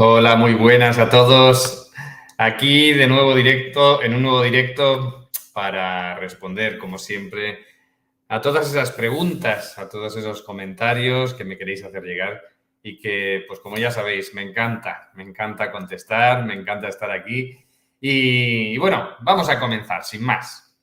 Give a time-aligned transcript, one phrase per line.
[0.00, 1.90] Hola, muy buenas a todos.
[2.36, 7.64] Aquí de nuevo directo, en un nuevo directo para responder, como siempre,
[8.28, 12.40] a todas esas preguntas, a todos esos comentarios que me queréis hacer llegar
[12.80, 17.58] y que, pues como ya sabéis, me encanta, me encanta contestar, me encanta estar aquí.
[18.00, 20.78] Y, y bueno, vamos a comenzar, sin más.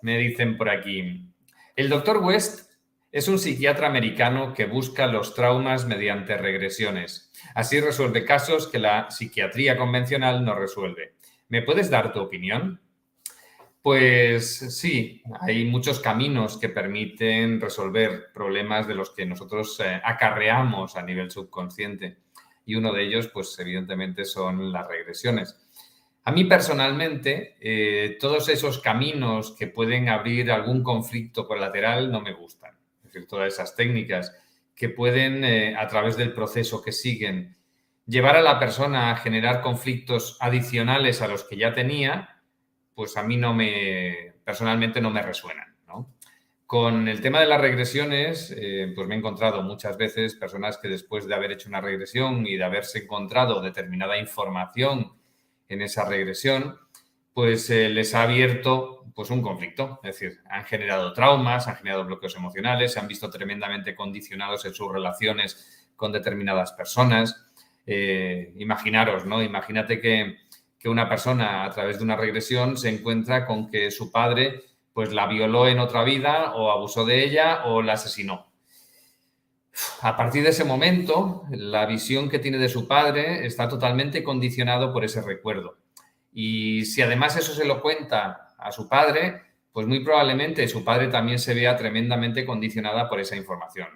[0.00, 1.28] Me dicen por aquí,
[1.76, 2.71] el doctor West
[3.12, 7.30] es un psiquiatra americano que busca los traumas mediante regresiones.
[7.54, 11.12] Así resuelve casos que la psiquiatría convencional no resuelve.
[11.50, 12.80] ¿Me puedes dar tu opinión?
[13.82, 20.96] Pues sí, hay muchos caminos que permiten resolver problemas de los que nosotros eh, acarreamos
[20.96, 22.16] a nivel subconsciente.
[22.64, 25.58] Y uno de ellos, pues evidentemente, son las regresiones.
[26.24, 32.32] A mí personalmente, eh, todos esos caminos que pueden abrir algún conflicto colateral no me
[32.32, 32.61] gustan
[33.12, 34.36] decir, todas esas técnicas
[34.74, 37.56] que pueden, eh, a través del proceso que siguen,
[38.06, 42.40] llevar a la persona a generar conflictos adicionales a los que ya tenía,
[42.94, 45.72] pues a mí no me, personalmente no me resuenan.
[46.72, 50.88] Con el tema de las regresiones, eh, pues me he encontrado muchas veces personas que
[50.88, 55.12] después de haber hecho una regresión y de haberse encontrado determinada información
[55.68, 56.78] en esa regresión,
[57.34, 60.00] pues eh, les ha abierto pues un conflicto.
[60.02, 64.74] Es decir, han generado traumas, han generado bloqueos emocionales, se han visto tremendamente condicionados en
[64.74, 67.50] sus relaciones con determinadas personas.
[67.86, 69.42] Eh, imaginaros, ¿no?
[69.42, 70.38] Imagínate que,
[70.78, 75.12] que, una persona a través de una regresión se encuentra con que su padre pues
[75.12, 78.52] la violó en otra vida o abusó de ella o la asesinó.
[80.02, 84.92] A partir de ese momento, la visión que tiene de su padre está totalmente condicionado
[84.92, 85.78] por ese recuerdo.
[86.32, 91.08] Y si además eso se lo cuenta a su padre, pues muy probablemente su padre
[91.08, 93.88] también se vea tremendamente condicionada por esa información.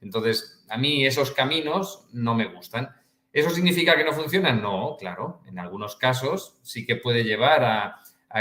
[0.00, 2.90] Entonces, a mí esos caminos no me gustan.
[3.32, 4.62] ¿Eso significa que no funcionan?
[4.62, 5.40] No, claro.
[5.46, 8.00] En algunos casos sí que puede llevar a,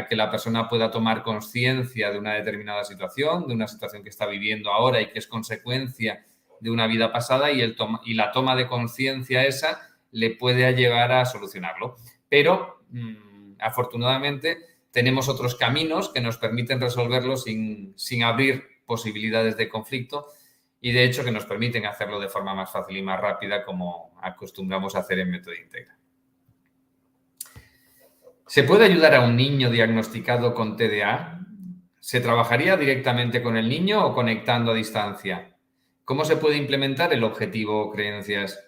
[0.09, 4.25] que la persona pueda tomar conciencia de una determinada situación, de una situación que está
[4.25, 6.25] viviendo ahora y que es consecuencia
[6.59, 9.81] de una vida pasada y, el y la toma de conciencia esa
[10.11, 11.97] le puede llevar a solucionarlo.
[12.27, 20.27] Pero Mm, afortunadamente, tenemos otros caminos que nos permiten resolverlo sin, abrir posibilidades de conflicto
[20.79, 24.13] y de hecho que nos permiten hacerlo de forma más fácil y más rápida como
[24.21, 25.97] acostumbramos a hacer en Método Integra.
[28.45, 31.39] ¿Se puede ayudar a un niño diagnosticado con TDA?
[31.99, 35.57] ¿Se trabajaría directamente con el niño o conectando a distancia?
[36.05, 38.63] ¿Cómo se puede implementar el objetivo o creencias?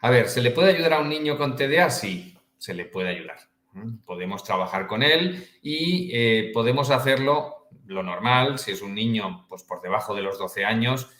[0.00, 1.90] A ver, ¿se le puede ayudar a un niño con TDA?
[1.90, 3.38] Sí se le puede ayudar.
[4.04, 9.62] Podemos trabajar con él y eh, podemos hacerlo lo normal, si es un niño pues,
[9.62, 11.10] por debajo de los 12 años,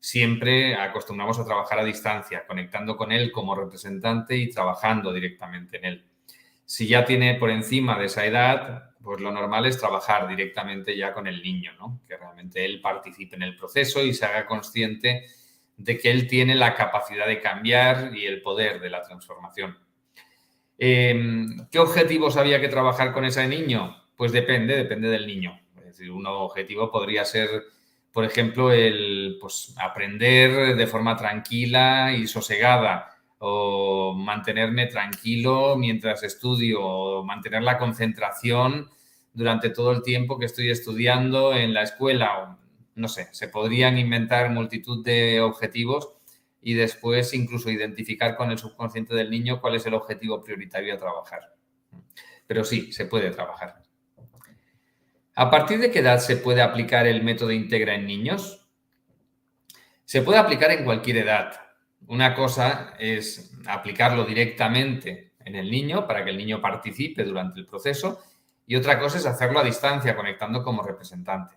[0.00, 5.84] siempre acostumbramos a trabajar a distancia, conectando con él como representante y trabajando directamente en
[5.84, 6.04] él.
[6.64, 11.12] Si ya tiene por encima de esa edad, pues lo normal es trabajar directamente ya
[11.12, 12.00] con el niño, ¿no?
[12.08, 15.26] que realmente él participe en el proceso y se haga consciente
[15.76, 19.78] de que él tiene la capacidad de cambiar y el poder de la transformación.
[20.78, 23.96] Em, ¿Qué objetivos había que trabajar con ese niño?
[24.16, 25.60] Pues depende, depende del niño.
[25.88, 27.48] Es un objetivo podría ser,
[28.12, 36.80] por ejemplo, el pues, aprender de forma tranquila y sosegada o mantenerme tranquilo mientras estudio
[36.82, 38.88] o mantener la concentración
[39.32, 42.58] durante todo el tiempo que estoy estudiando en la escuela.
[42.94, 46.14] No sé, se podrían inventar multitud de objetivos
[46.66, 50.98] y después incluso identificar con el subconsciente del niño cuál es el objetivo prioritario a
[50.98, 51.54] trabajar.
[52.46, 53.82] Pero sí, se puede trabajar.
[55.36, 58.66] ¿A partir de qué edad se puede aplicar el método Integra en niños?
[60.06, 61.52] Se puede aplicar en cualquier edad.
[62.06, 67.66] Una cosa es aplicarlo directamente en el niño para que el niño participe durante el
[67.66, 68.22] proceso
[68.66, 71.56] y otra cosa es hacerlo a distancia, conectando como representante.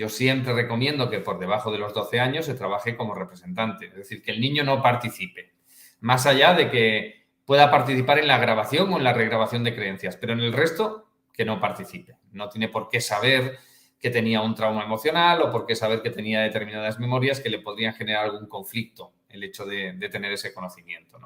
[0.00, 3.96] Yo siempre recomiendo que por debajo de los 12 años se trabaje como representante, es
[3.96, 5.52] decir, que el niño no participe,
[6.00, 10.16] más allá de que pueda participar en la grabación o en la regrabación de creencias,
[10.16, 12.16] pero en el resto que no participe.
[12.32, 13.58] No tiene por qué saber
[14.00, 17.58] que tenía un trauma emocional o por qué saber que tenía determinadas memorias que le
[17.58, 21.20] podrían generar algún conflicto el hecho de, tener ese conocimiento.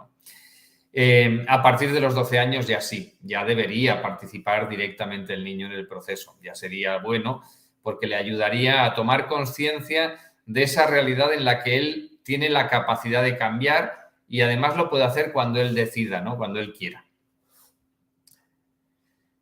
[0.93, 5.67] Eh, a partir de los 12 años ya sí, ya debería participar directamente el niño
[5.67, 6.37] en el proceso.
[6.43, 7.45] Ya sería bueno
[7.85, 12.69] porque le ayudaría a tomar conciencia de esa realidad en la que él tiene la
[12.69, 16.39] capacidad de cambiar y además lo puede hacer cuando él decida, ¿no?
[16.39, 17.05] cuando él quiera.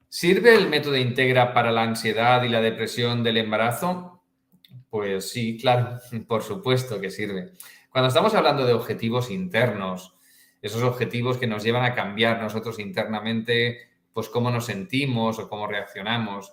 [0.09, 4.21] ¿Sirve el método Integra para la ansiedad y la depresión del embarazo?
[4.91, 7.53] Pues sí, claro, por supuesto que sirve.
[7.91, 10.17] Cuando estamos hablando de objetivos internos,
[10.61, 15.69] esos objetivos que nos llevan a cambiar nosotros internamente, pues cómo nos sentimos o cómo
[15.69, 16.53] reaccionamos.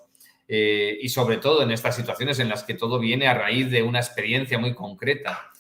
[0.52, 3.84] Eh, y sobre todo en estas situaciones en las que todo viene a raíz de
[3.84, 5.52] una experiencia muy concreta.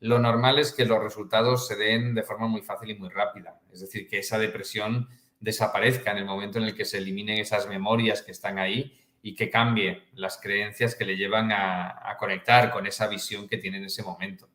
[0.00, 3.60] Lo normal es que los resultados se den de forma muy fácil y muy rápida.
[3.70, 5.06] Es decir, que esa depresión
[5.38, 9.34] desaparezca en el momento en el que se eliminen esas memorias que están ahí y
[9.34, 13.84] que cambie las creencias que le llevan a, conectar con esa visión que tiene en
[13.84, 14.48] ese momento.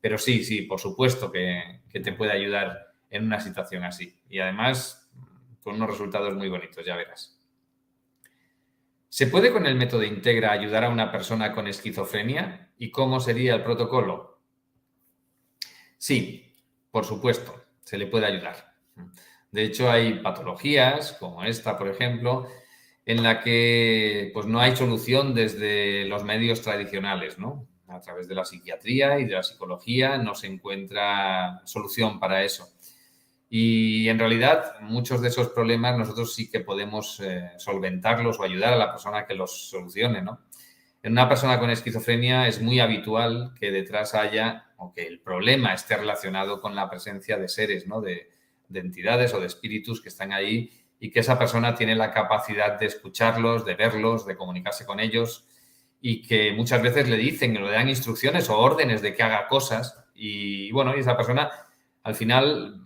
[0.00, 4.16] Pero sí, sí, por supuesto que, que, te puede ayudar en una situación así.
[4.30, 5.10] Y además,
[5.62, 7.33] con unos resultados muy bonitos, ya verás.
[9.14, 12.72] ¿Se puede con el método Integra ayudar a una persona con esquizofrenia?
[12.78, 14.40] ¿Y cómo sería el protocolo?
[15.98, 16.52] Sí,
[16.90, 18.74] por supuesto, se le puede ayudar.
[19.52, 22.48] De hecho, hay patologías como esta, por ejemplo,
[23.06, 27.68] en la que pues, no hay solución desde los medios tradicionales, ¿no?
[27.86, 32.68] A través de la psiquiatría y de la psicología no se encuentra solución para eso.
[33.56, 38.72] Y en realidad muchos de esos problemas nosotros sí que podemos eh, solventarlos o ayudar
[38.72, 40.40] a la persona que los solucione, ¿no?
[41.04, 45.72] En una persona con esquizofrenia es muy habitual que detrás haya o que el problema
[45.72, 48.00] esté relacionado con la presencia de seres, ¿no?
[48.00, 48.28] De,
[48.68, 52.76] de entidades o de espíritus que están ahí y que esa persona tiene la capacidad
[52.76, 55.46] de escucharlos, de verlos, de comunicarse con ellos
[56.00, 60.04] y que muchas veces le dicen, le dan instrucciones o órdenes de que haga cosas
[60.12, 61.52] y bueno, y esa persona
[62.02, 62.83] al final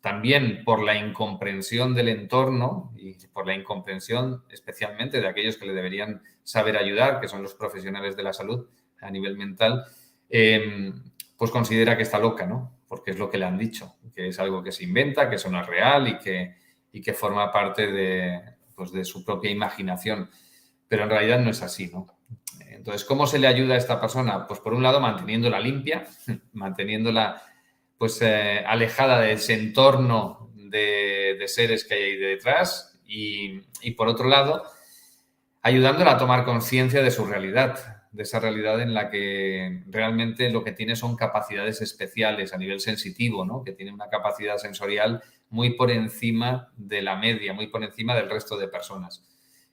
[0.00, 5.74] también por la incomprensión del entorno y por la incomprensión especialmente de aquellos que le
[5.74, 8.68] deberían saber ayudar, que son los profesionales de la salud
[9.00, 9.84] a nivel mental,
[10.28, 10.92] eh,
[11.36, 12.78] pues considera que está loca, ¿no?
[12.88, 15.54] porque es lo que le han dicho, que es algo que se inventa, que eso
[15.54, 16.54] es real y que,
[16.90, 18.40] y que forma parte de,
[18.74, 20.30] pues de su propia imaginación.
[20.88, 22.06] Pero en realidad no es así, ¿no?
[22.60, 24.46] Entonces, ¿cómo se le ayuda a esta persona?
[24.46, 26.06] Pues por un lado, manteniéndola limpia,
[26.52, 27.42] manteniéndola
[27.98, 33.90] pues eh, alejada de ese entorno de, de, seres que hay ahí detrás y, y
[33.92, 34.62] por otro lado,
[35.62, 40.64] ayudándola a tomar conciencia de su realidad, de esa realidad en la que realmente lo
[40.64, 43.62] que tiene son capacidades especiales a nivel sensitivo, ¿no?
[43.62, 48.30] que tiene una capacidad sensorial muy por encima de la media, muy por encima del
[48.30, 49.24] resto de personas.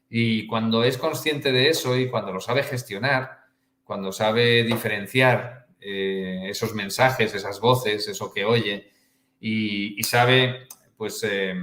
[0.10, 3.40] Y cuando es consciente de eso y cuando lo sabe gestionar,
[3.84, 8.90] cuando sabe diferenciar eh, esos mensajes, esas voces, eso que oye,
[9.40, 10.68] y, sabe
[10.98, 11.54] pues, eh,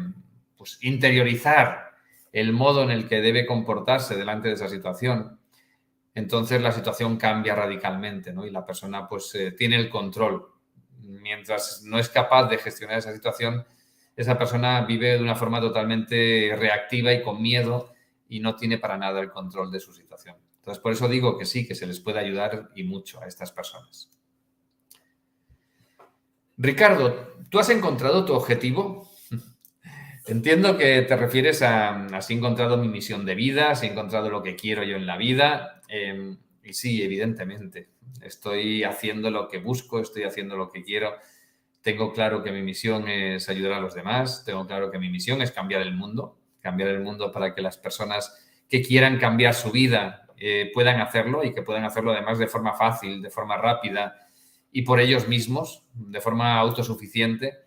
[0.57, 1.91] pues interiorizar
[2.33, 5.41] el modo en el que debe comportarse delante de esa situación,
[6.15, 8.47] entonces la situación cambia radicalmente ¿no?
[8.47, 10.53] y la persona pues eh, tiene el control.
[11.01, 13.65] Mientras no es capaz de gestionar esa situación,
[14.15, 17.93] esa persona vive de una forma totalmente reactiva y con miedo
[18.29, 20.37] y no tiene para nada el control de su situación.
[20.63, 23.51] Entonces, por eso digo que sí, que se les puede ayudar y mucho a estas
[23.51, 24.09] personas.
[26.57, 29.11] Ricardo, ¿tú has encontrado tu objetivo?
[30.29, 34.55] Entiendo que te refieres a, has encontrado mi misión de vida, has encontrado lo que
[34.55, 35.81] quiero yo en la vida.
[35.89, 37.89] Em, y sí, evidentemente,
[38.23, 41.15] estoy haciendo lo que busco, estoy haciendo lo que quiero.
[41.81, 45.43] Tengo claro que mi misión es ayudar a los demás, tengo claro que mi misión
[45.43, 48.39] es cambiar el mundo, cambiar el mundo para que las personas
[48.71, 52.75] que quieran cambiar su vida eh, puedan hacerlo y que puedan hacerlo además de forma
[52.75, 54.27] fácil, de forma rápida
[54.73, 57.59] y por ellos mismos, de forma autosuficiente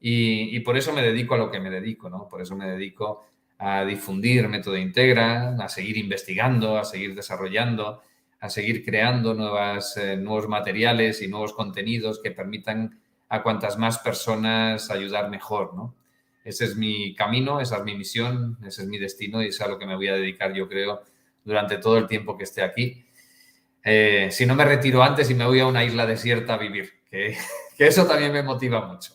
[0.00, 2.26] y, por eso me dedico a lo que me dedico, ¿no?
[2.26, 3.26] Por eso me dedico
[3.58, 8.00] a difundir método integra, a seguir investigando, a seguir desarrollando,
[8.40, 14.90] a seguir creando eh, nuevos materiales y nuevos contenidos que permitan a cuantas más personas
[14.90, 15.94] ayudar mejor, ¿no?
[16.44, 19.68] Ese es mi camino, esa es mi misión, ese es mi destino y es a
[19.68, 21.02] lo que me voy a dedicar, yo creo,
[21.44, 23.06] durante todo el tiempo que esté aquí.
[23.84, 26.92] Eh, si no me retiro antes y me voy a una isla desierta a vivir,
[27.10, 27.36] que
[27.78, 29.14] eso también me motiva mucho.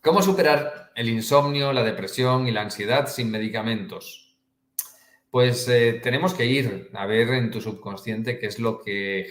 [0.00, 4.36] ¿Cómo superar el insomnio, la depresión y la ansiedad sin medicamentos?
[5.30, 9.28] Pues eh, tenemos que ir a ver en tu subconsciente qué es lo que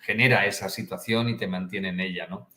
[0.00, 2.50] genera esa situación y te mantiene en ella, ¿no?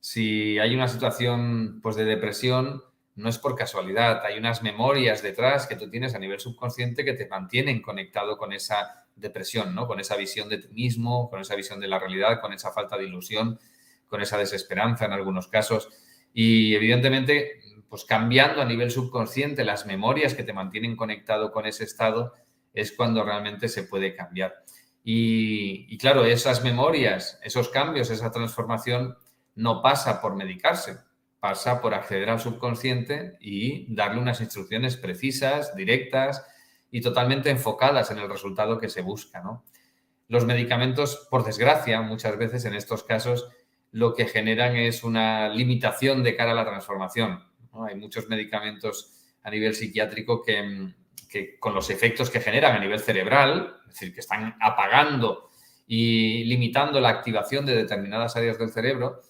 [0.00, 2.82] Si hay una situación pues, de depresión,
[3.16, 7.14] no es por casualidad, hay unas memorias detrás que tú tienes a nivel subconsciente que
[7.14, 9.86] te mantienen conectado con esa depresión, ¿no?
[9.86, 12.98] Con esa visión de ti mismo, con esa visión de la realidad, con esa falta
[12.98, 13.58] de ilusión,
[14.06, 15.88] con esa desesperanza en algunos casos.
[16.32, 21.84] Y evidentemente, pues cambiando a nivel subconsciente las memorias que te mantienen conectado con ese
[21.84, 22.34] estado
[22.74, 24.54] es cuando realmente se puede cambiar.
[25.02, 29.16] Y, claro, esas memorias, esos cambios, esa transformación
[29.54, 30.98] no pasa por medicarse,
[31.46, 36.44] pasa por acceder al subconsciente y darle unas instrucciones precisas, directas
[36.90, 39.44] y totalmente enfocadas en el resultado que se busca.
[40.26, 43.48] Los medicamentos, por desgracia, muchas veces en estos casos
[43.92, 47.44] lo que generan es una limitación de cara a la transformación.
[47.88, 50.94] Hay muchos medicamentos a nivel psiquiátrico que,
[51.28, 55.50] que, con los efectos que generan a nivel cerebral, es decir, que están apagando
[55.86, 59.20] y limitando la activación de determinadas áreas del cerebro,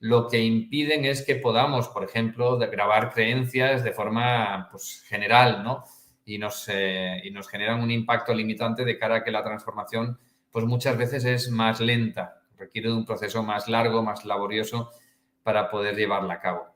[0.00, 5.84] lo que impiden es que podamos, por ejemplo, grabar creencias de forma pues, general, ¿no?
[6.24, 10.18] Y nos, eh, y nos generan un impacto limitante de cara a que la transformación,
[10.50, 14.90] pues muchas veces es más lenta, requiere de un proceso más largo, más laborioso
[15.42, 16.66] para poder llevarla a cabo.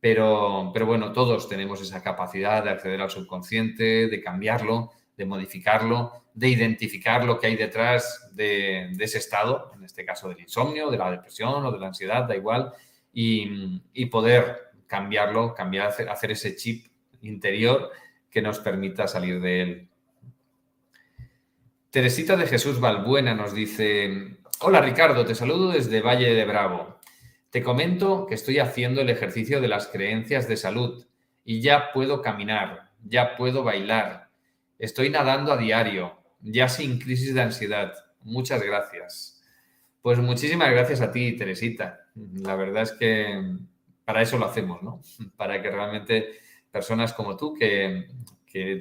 [0.00, 6.24] Pero, pero bueno, todos tenemos esa capacidad de acceder al subconsciente, de cambiarlo, de modificarlo,
[6.34, 10.98] de identificar lo que hay detrás de, ese estado, en este caso del insomnio, de
[10.98, 12.72] la depresión o de la ansiedad, da igual,
[13.12, 16.86] y, poder cambiarlo, cambiar, hacer, ese chip
[17.22, 17.90] interior
[18.30, 19.88] que nos permita salir de él.
[21.90, 26.98] Teresita de Jesús Balbuena nos dice, hola Ricardo, te saludo desde Valle de Bravo.
[27.50, 31.06] Te comento que estoy haciendo el ejercicio de las creencias de salud
[31.44, 34.23] y ya puedo caminar, ya puedo bailar,
[34.78, 37.92] Estoy nadando a diario, ya sin crisis de ansiedad.
[38.22, 39.42] Muchas gracias.
[40.02, 42.08] Pues muchísimas gracias a ti, Teresita.
[42.14, 43.56] La verdad es que
[44.04, 45.00] para eso lo hacemos, ¿no?
[45.36, 46.40] Para que realmente
[46.70, 48.08] personas como tú que,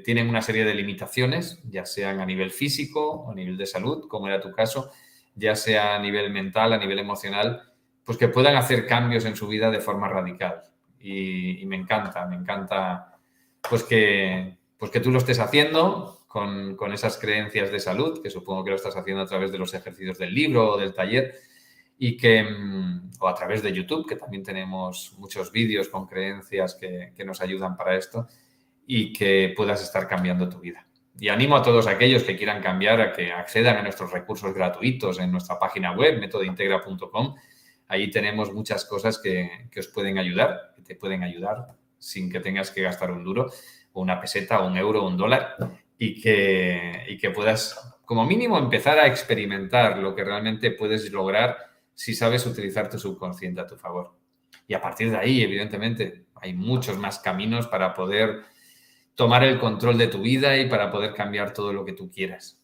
[0.04, 4.28] tienen una serie de limitaciones, ya sean a nivel físico a nivel de salud, como
[4.28, 4.92] era tu caso,
[5.34, 7.74] ya sea a nivel mental, a nivel emocional,
[8.04, 10.62] pues que puedan hacer cambios en su vida de forma radical.
[11.00, 13.18] Y me encanta, me encanta
[13.68, 18.66] pues que, pues que tú lo estés haciendo con, esas creencias de salud, que supongo
[18.66, 21.36] que lo estás haciendo a través de los ejercicios del libro o del taller,
[21.98, 26.76] y que, mm, o a través de YouTube, que también tenemos muchos vídeos con creencias
[26.76, 28.28] que, nos ayudan para esto,
[28.86, 30.86] y que puedas estar cambiando tu vida.
[31.18, 35.18] Y animo a todos aquellos que quieran cambiar a que accedan a nuestros recursos gratuitos
[35.18, 37.36] en nuestra página web, métodointegra.com.
[37.88, 41.68] Ahí tenemos muchas cosas que, que, os pueden ayudar, que te pueden ayudar
[42.00, 43.50] sin que tengas que gastar un duro
[43.94, 45.56] una peseta, un euro, un dólar,
[45.98, 51.58] y que, que puedas, como mínimo, empezar a experimentar lo que realmente puedes lograr
[51.94, 54.16] si sabes utilizar tu subconsciente a tu favor.
[54.68, 58.42] Y a partir de ahí, evidentemente, hay muchos más caminos para poder
[59.16, 62.60] tomar el control de tu vida y para poder cambiar todo lo que tú quieras.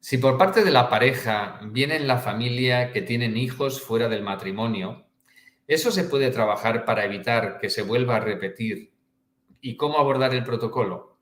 [0.00, 4.22] Si por parte de la pareja viene en la familia que tienen hijos fuera del
[4.22, 5.06] matrimonio,
[5.68, 8.91] eso se puede trabajar para evitar que se vuelva a repetir
[9.64, 11.18] ¿Y cómo abordar el protocolo?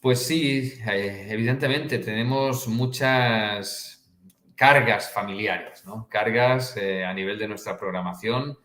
[0.00, 4.08] Pues sí, eh, evidentemente tenemos muchas
[4.54, 6.08] cargas familiares, ¿no?
[6.08, 8.56] cargas eh, a nivel de nuestra programación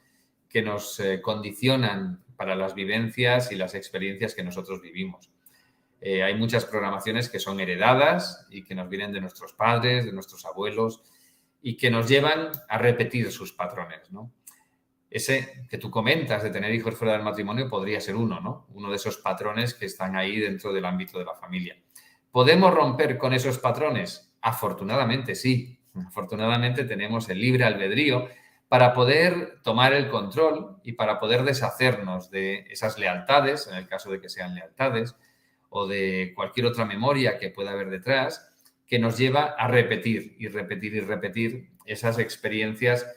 [0.48, 5.32] que nos eh, condicionan para las vivencias y las experiencias que nosotros vivimos.
[6.02, 10.46] hay muchas programaciones que son heredadas y que nos vienen de nuestros padres, de nuestros
[10.46, 11.02] abuelos
[11.62, 14.10] y que nos llevan a repetir sus patrones.
[15.10, 18.68] Ese que tú comentas de tener hijos fuera del matrimonio podría ser uno, ¿no?
[18.74, 21.78] Uno de esos patrones que están ahí dentro del ámbito de la familia.
[22.32, 24.32] ¿Podemos romper con esos patrones?
[24.42, 25.80] Afortunadamente sí.
[26.08, 28.28] Afortunadamente tenemos el libre albedrío
[28.68, 34.12] para poder tomar el control y para poder deshacernos de esas lealtades, en el caso
[34.12, 35.16] de que sean lealtades,
[35.70, 38.48] o de cualquier otra memoria que pueda haber detrás,
[38.86, 43.08] que nos lleva a repetir y repetir y repetir esas experiencias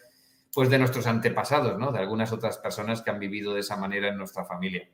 [0.55, 1.93] pues de nuestros antepasados, ¿no?
[1.93, 4.89] De algunas otras personas que han vivido de esa manera en nuestra familia.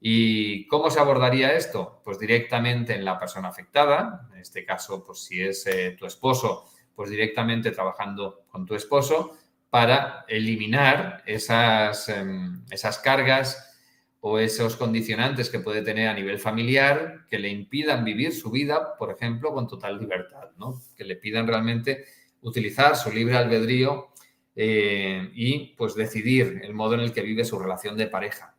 [0.00, 2.00] ¿Y cómo se abordaría esto?
[2.04, 6.64] Pues directamente en la persona afectada, en este caso, pues si es eh, tu esposo,
[6.94, 9.36] pues directamente trabajando con tu esposo
[9.70, 13.78] para eliminar esas, em, esas cargas
[14.20, 18.96] o esos condicionantes que puede tener a nivel familiar que le impidan vivir su vida,
[18.96, 20.80] por ejemplo, con total libertad, ¿no?
[20.96, 22.04] Que le pidan realmente
[22.40, 24.11] utilizar su libre albedrío
[24.54, 28.56] eh, y pues decidir el modo en el que vive su relación de pareja.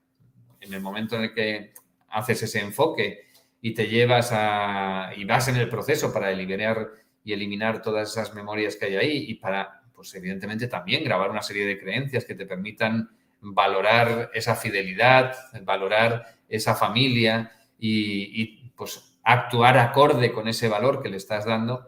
[0.60, 1.74] En el momento en el que
[2.10, 3.28] haces ese enfoque
[3.62, 6.90] y te llevas a y vas en el proceso para eliminar
[7.24, 11.42] y eliminar todas esas memorias que hay ahí y para pues evidentemente también grabar una
[11.42, 13.10] serie de creencias que te permitan
[13.40, 21.10] valorar esa fidelidad, valorar esa familia y, y pues actuar acorde con ese valor que
[21.10, 21.88] le estás dando,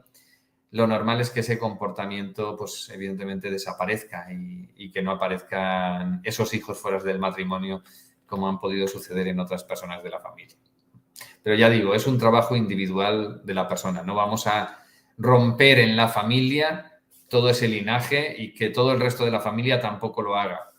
[0.71, 6.79] lo normal es que ese comportamiento, pues evidentemente desaparezca y, que no aparezcan esos hijos
[6.79, 7.83] fuera del matrimonio
[8.25, 10.55] como han podido suceder en otras personas de la familia.
[11.43, 14.03] Pero ya digo, es un trabajo individual de la persona.
[14.03, 14.79] No vamos a
[15.17, 19.79] romper en la familia todo ese linaje y que todo el resto de la familia
[19.79, 20.69] tampoco lo haga.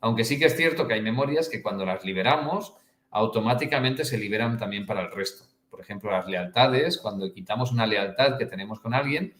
[0.00, 2.74] Aunque sí que es cierto que hay memorias que cuando las liberamos,
[3.10, 8.36] automáticamente se liberan también para el resto por ejemplo, las lealtades, cuando quitamos una lealtad
[8.36, 9.34] que tenemos con alguien,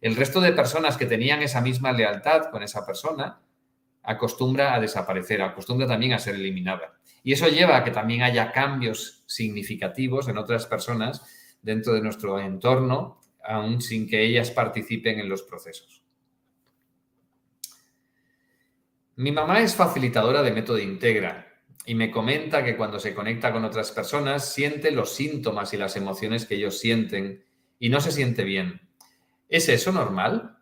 [0.00, 3.40] el resto de personas que tenían esa misma lealtad con esa persona
[4.04, 7.00] acostumbra a desaparecer, acostumbra también a ser eliminada.
[7.24, 11.26] Y eso lleva a que también haya cambios significativos en otras personas
[11.62, 16.04] dentro de nuestro entorno, aún sin que ellas participen en los procesos.
[19.16, 21.51] Mi mamá es facilitadora de método Integra
[21.84, 25.96] y me comenta que cuando se conecta con otras personas siente los síntomas y las
[25.96, 27.44] emociones que ellos sienten
[27.78, 28.88] y no se siente bien.
[29.48, 30.58] ¿Es eso normal?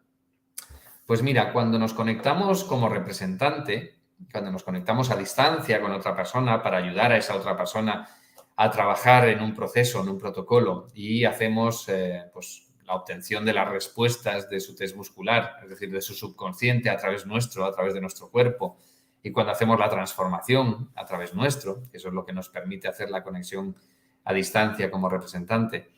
[1.04, 4.00] Pues mira, cuando nos conectamos como representante,
[4.32, 8.08] cuando nos conectamos a distancia con otra persona para ayudar a esa otra persona
[8.56, 13.54] a trabajar en un proceso, en un protocolo y hacemos eh, pues, la obtención de
[13.54, 17.72] las respuestas de su test muscular, es decir, de su subconsciente a través nuestro, a
[17.72, 18.76] través de nuestro cuerpo,
[19.22, 23.10] y cuando hacemos la transformación a través nuestro, eso es lo que nos permite hacer
[23.10, 23.76] la conexión
[24.24, 25.90] a distancia como representante,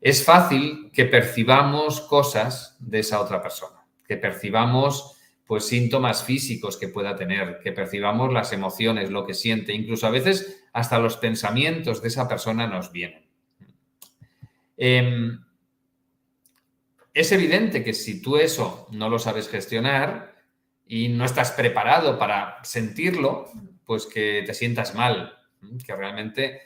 [0.00, 6.88] es fácil que percibamos cosas de esa otra persona que percibamos pues síntomas físicos que
[6.88, 12.00] pueda tener, que percibamos las emociones, lo que siente, incluso a veces hasta los pensamientos
[12.00, 13.26] de esa persona nos vienen.
[14.76, 15.44] Em,
[17.12, 20.33] es evidente que si tú eso no lo sabes gestionar
[20.86, 23.50] y no estás preparado para sentirlo,
[23.84, 25.38] pues que te sientas mal,
[25.84, 26.62] que realmente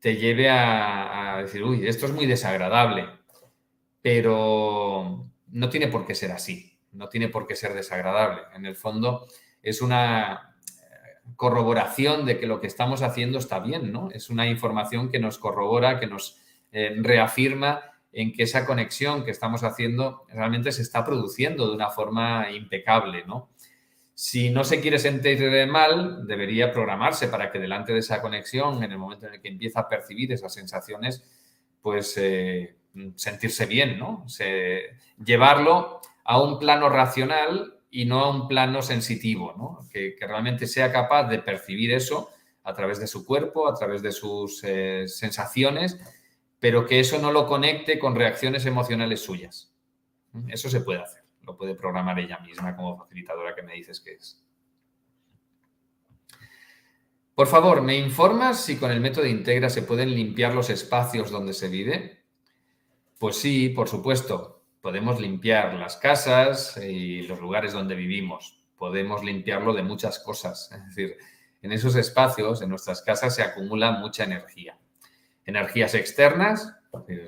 [0.00, 3.08] te lleve a, decir, uy, esto es muy desagradable,
[4.02, 8.42] pero no tiene por qué ser así, no tiene por qué ser desagradable.
[8.54, 9.26] En el fondo
[9.62, 14.10] es una eh, corroboración de que lo que estamos haciendo está bien, ¿no?
[14.10, 16.38] Es una información que nos corrobora, que nos
[16.70, 21.90] eh, reafirma en que esa conexión que estamos haciendo realmente se está produciendo de una
[21.90, 23.50] forma impecable, ¿no?
[24.14, 28.92] Si no se quiere sentir mal, debería programarse para que delante de esa conexión, en
[28.92, 31.24] el momento en el que empieza a percibir esas sensaciones,
[31.82, 32.76] pues eh,
[33.16, 34.24] sentirse bien, ¿no?
[35.24, 39.88] llevarlo a un plano racional y no a un plano sensitivo, ¿no?
[39.90, 42.30] que, realmente sea capaz de percibir eso
[42.62, 45.98] a través de su cuerpo, a través de sus eh, sensaciones,
[46.64, 49.70] pero que eso no lo conecte con reacciones emocionales suyas.
[50.48, 54.14] Eso se puede hacer, lo puede programar ella misma como facilitadora que me dices que
[54.14, 54.42] es.
[57.34, 61.52] Por favor, ¿me informas si con el método Integra se pueden limpiar los espacios donde
[61.52, 62.24] se vive?
[63.18, 64.64] Pues sí, por supuesto.
[64.80, 68.64] Podemos limpiar las casas y los lugares donde vivimos.
[68.78, 70.72] Podemos limpiarlo de muchas cosas.
[70.72, 71.18] Es decir,
[71.60, 74.78] en esos espacios, en nuestras casas, se acumula mucha energía.
[75.44, 76.74] Energías externas,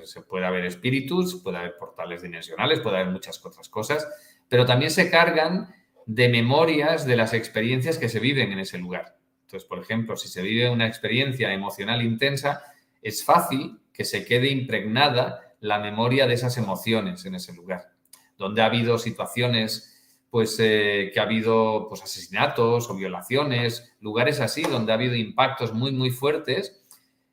[0.03, 4.07] se puede haber espíritus, puede haber portales dimensionales, puede haber muchas otras cosas,
[4.47, 5.73] pero también se cargan
[6.05, 9.17] de memorias de las experiencias que se viven en ese lugar.
[9.41, 12.63] Entonces, por ejemplo, si se vive una experiencia emocional intensa,
[13.01, 17.91] es fácil que se quede impregnada la memoria de esas emociones en ese lugar,
[18.37, 19.93] donde ha habido situaciones
[20.29, 25.73] pues eh, que ha habido pues, asesinatos o violaciones, lugares así donde ha habido impactos
[25.73, 26.83] muy, muy fuertes,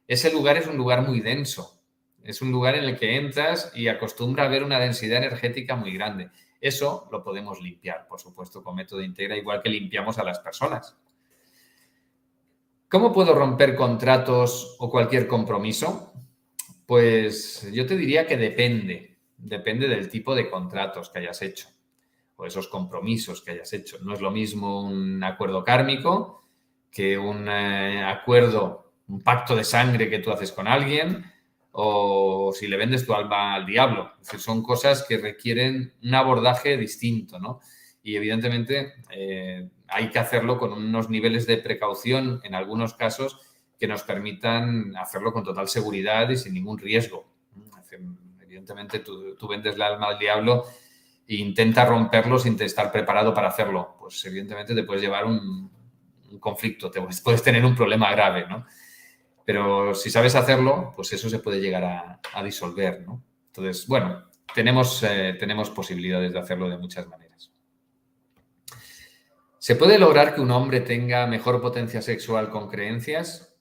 [0.06, 1.80] ese lugar es un lugar muy denso.
[2.22, 5.92] Es un lugar en el que entras y acostumbra a haber una densidad energética muy
[5.92, 6.30] grande.
[6.60, 10.96] Eso lo podemos limpiar, por supuesto, con método integra, igual que limpiamos a las personas.
[12.88, 16.12] ¿Cómo puedo romper contratos o cualquier compromiso?
[16.86, 21.68] Pues yo te diría que depende, depende del tipo de contratos que hayas hecho
[22.36, 23.98] o esos compromisos que hayas hecho.
[24.02, 26.44] No es lo mismo un acuerdo kármico
[26.90, 31.24] que un eh, acuerdo, un pacto de sangre que tú haces con alguien
[31.72, 34.12] o si le vendes tu alma al diablo.
[34.22, 37.60] Son cosas que requieren un abordaje distinto, ¿no?
[38.02, 43.40] Y evidentemente eh, hay que hacerlo con unos niveles de precaución en algunos casos
[43.78, 47.26] que nos permitan hacerlo con total seguridad y sin ningún riesgo.
[48.40, 50.64] Evidentemente, tú, vendes la alma al diablo
[51.26, 53.96] e intenta romperlo sin estar preparado para hacerlo.
[53.98, 55.70] Pues evidentemente te puedes llevar un,
[56.40, 58.66] conflicto, te puedes tener un problema grave, ¿no?
[59.44, 63.22] Pero si sabes hacerlo, pues eso se puede llegar a, disolver, ¿no?
[63.46, 67.52] Entonces, bueno, tenemos, eh, tenemos posibilidades de hacerlo de muchas maneras.
[69.58, 73.54] ¿Se puede lograr que un hombre tenga mejor potencia sexual con creencias?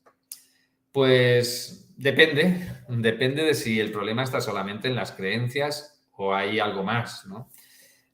[0.92, 6.84] Pues depende, depende de si el problema está solamente en las creencias o hay algo
[6.84, 7.50] más, ¿no?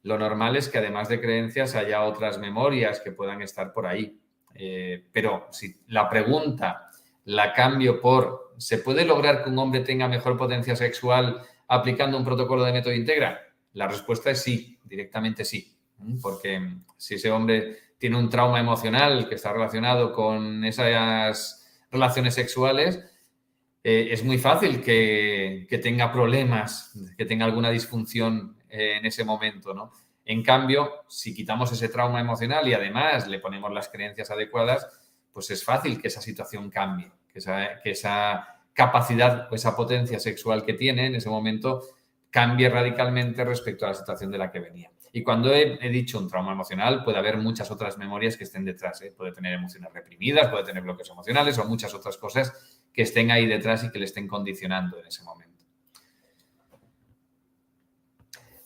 [0.04, 4.20] Lo normal es que además de creencias haya otras memorias que puedan estar por ahí.
[4.56, 6.89] Eh, pero si la pregunta
[7.26, 12.26] la cambio por ¿se puede lograr que un hombre tenga mejor potencia sexual aplicando un
[12.26, 13.40] protocolo de método integra?
[13.74, 15.76] La respuesta es sí, directamente sí.
[16.22, 16.62] Porque
[16.98, 23.04] si ese hombre tiene un trauma emocional que está relacionado con esas relaciones sexuales,
[23.84, 29.74] eh, es muy fácil que, tenga problemas, que tenga alguna disfunción eh, en ese momento,
[29.74, 29.92] ¿no?
[30.26, 34.88] En cambio, si quitamos ese trauma emocional y además le ponemos las creencias adecuadas,
[35.32, 37.40] pues es fácil que esa situación cambie, que
[37.92, 41.84] esa, capacidad o esa potencia sexual que tiene en ese momento
[42.30, 44.90] cambie radicalmente respecto a la situación de la que venía.
[45.12, 49.02] Y cuando he, dicho un trauma emocional, puede haber muchas otras memorias que estén detrás.
[49.02, 49.12] ¿eh?
[49.16, 52.54] Puede tener emociones reprimidas, puede tener bloques emocionales o muchas otras cosas
[52.94, 55.49] que estén ahí detrás y que le estén condicionando en ese momento.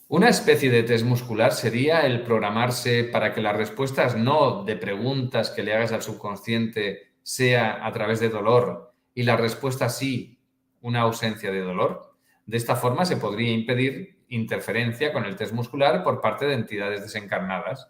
[0.08, 5.50] Una especie de test muscular sería el programarse para que las respuestas no de preguntas
[5.50, 10.38] que le hagas al subconsciente sea a través de dolor y la respuesta sí
[10.82, 12.14] una ausencia de dolor.
[12.44, 17.00] De esta forma se podría impedir interferencia con el test muscular por parte de entidades
[17.00, 17.88] desencarnadas.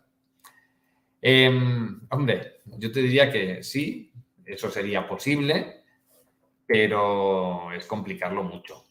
[1.21, 4.13] Em, hombre, yo te diría que sí,
[4.45, 5.83] eso sería posible,
[6.65, 8.85] pero es complicarlo mucho.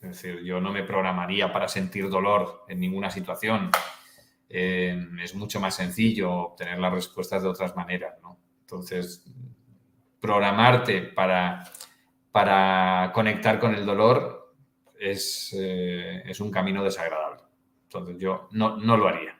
[0.00, 3.70] Es decir, yo no me programaría para sentir dolor en ninguna situación.
[4.48, 8.38] Em, es mucho más sencillo obtener las respuestas de otras maneras, ¿no?
[8.60, 9.24] Entonces,
[10.20, 11.64] programarte para,
[12.30, 14.46] para conectar con el dolor
[14.98, 17.42] eh, es, un camino desagradable.
[17.84, 19.38] Entonces yo no, lo haría.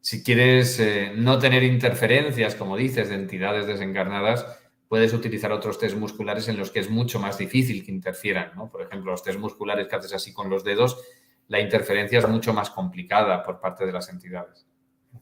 [0.00, 4.46] Si quieres eh, no tener interferencias, como dices, de entidades desencarnadas,
[4.88, 8.52] puedes utilizar otros test musculares en los que es mucho más difícil que interfieran.
[8.70, 11.02] Por ejemplo, los test musculares que haces así con los dedos,
[11.48, 14.66] la interferencia es mucho más complicada por parte de las entidades.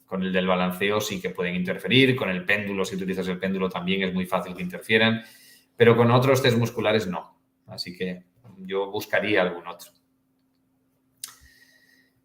[0.06, 3.68] Con el del balanceo sí que pueden interferir, con el péndulo, si utilizas el péndulo
[3.68, 5.22] también es muy fácil que interfieran,
[5.76, 7.40] pero con otros test musculares no.
[7.66, 8.24] Así que
[8.58, 9.92] yo buscaría algún otro.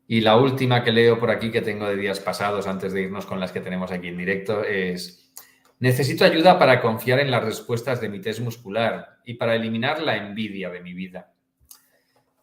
[0.07, 3.27] Y la última que leo por aquí que tengo de días pasados antes de irnos
[3.27, 5.28] con las que tenemos aquí en directo es,
[5.79, 10.17] necesito ayuda para confiar en las respuestas de mi test muscular y para eliminar la
[10.17, 11.33] envidia de mi vida.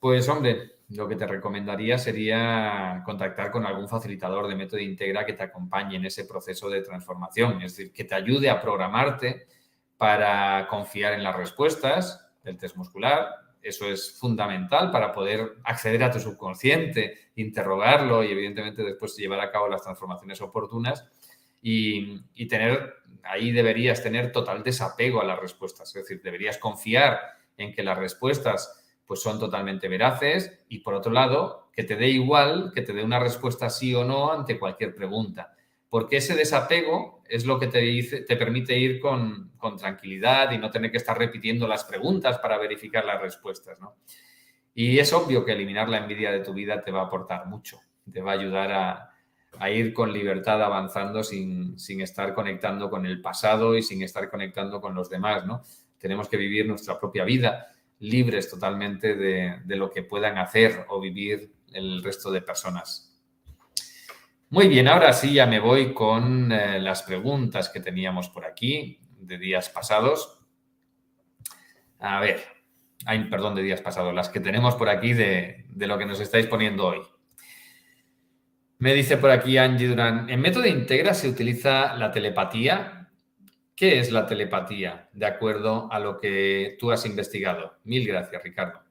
[0.00, 5.32] Pues hombre, lo que te recomendaría sería contactar con algún facilitador de método Integra que
[5.32, 9.46] te acompañe en ese proceso de transformación, es decir, que te ayude a programarte
[9.96, 13.28] para confiar en las respuestas del test muscular,
[13.60, 19.50] eso es fundamental para poder acceder a tu subconsciente, interrogarlo y evidentemente después llevar a
[19.50, 21.04] cabo las transformaciones oportunas
[21.68, 27.18] y, tener, ahí deberías tener total desapego a las respuestas, es decir, deberías confiar
[27.56, 32.08] en que las respuestas pues son totalmente veraces y por otro lado, que te dé
[32.08, 35.56] igual, que te dé una respuesta sí o no ante cualquier pregunta
[35.88, 40.92] porque ese desapego es lo que te, te permite ir con, tranquilidad y no tener
[40.92, 43.80] que estar repitiendo las preguntas para verificar las respuestas.
[43.80, 43.96] ¿no?
[44.74, 47.80] Y es obvio que eliminar la envidia de tu vida te va a aportar mucho,
[48.12, 49.15] te va a ayudar a,
[49.70, 54.94] ir con libertad avanzando sin, estar conectando con el pasado y sin estar conectando con
[54.94, 55.46] los demás.
[55.46, 55.62] ¿no?
[55.98, 57.66] Tenemos que vivir nuestra propia vida
[57.98, 63.06] libres totalmente de, de lo que puedan hacer o vivir el resto de personas.
[64.48, 69.00] Muy bien, ahora sí ya me voy con eh, las preguntas que teníamos por aquí
[69.18, 70.38] de días pasados.
[71.98, 72.44] A ver,
[73.06, 76.20] ay, perdón, de días pasados, las que tenemos por aquí de, de lo que nos
[76.20, 77.00] estáis poniendo hoy.
[78.78, 83.08] Me dice por aquí Angie Durán, en método integra se utiliza la telepatía.
[83.74, 85.08] ¿Qué es la telepatía?
[85.12, 87.78] De acuerdo a lo que tú has investigado.
[87.84, 88.82] Mil gracias, Ricardo.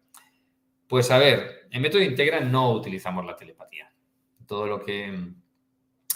[0.88, 3.92] Pues a ver, en método integra no utilizamos la telepatía.
[4.48, 5.34] Todo lo que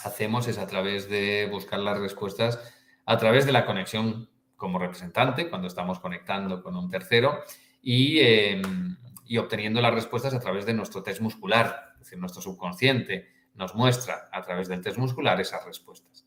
[0.03, 2.73] hacemos es a través de buscar las respuestas,
[3.05, 7.39] a través de la conexión como representante, cuando estamos conectando con un tercero,
[7.81, 12.41] y, em, y, obteniendo las respuestas a través de nuestro test muscular, es decir, nuestro
[12.41, 16.25] subconsciente nos muestra a través del test muscular esas respuestas.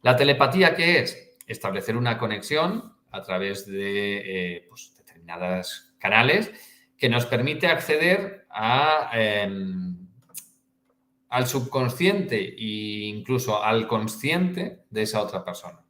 [0.00, 1.36] La telepatía, ¿qué es?
[1.46, 6.50] Establecer una conexión a través de eh, pues, determinados canales
[6.96, 10.08] que nos permite acceder a em,
[11.28, 15.80] al subconsciente e incluso al consciente de esa otra persona.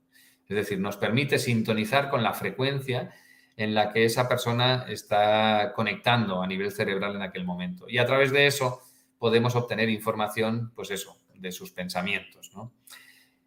[0.49, 3.15] Es decir, nos permite sintonizar con la frecuencia
[3.57, 7.89] en la que esa persona está conectando a nivel cerebral en aquel momento.
[7.89, 8.83] Y a través de eso
[9.23, 12.51] podemos obtener información, pues eso, de sus pensamientos.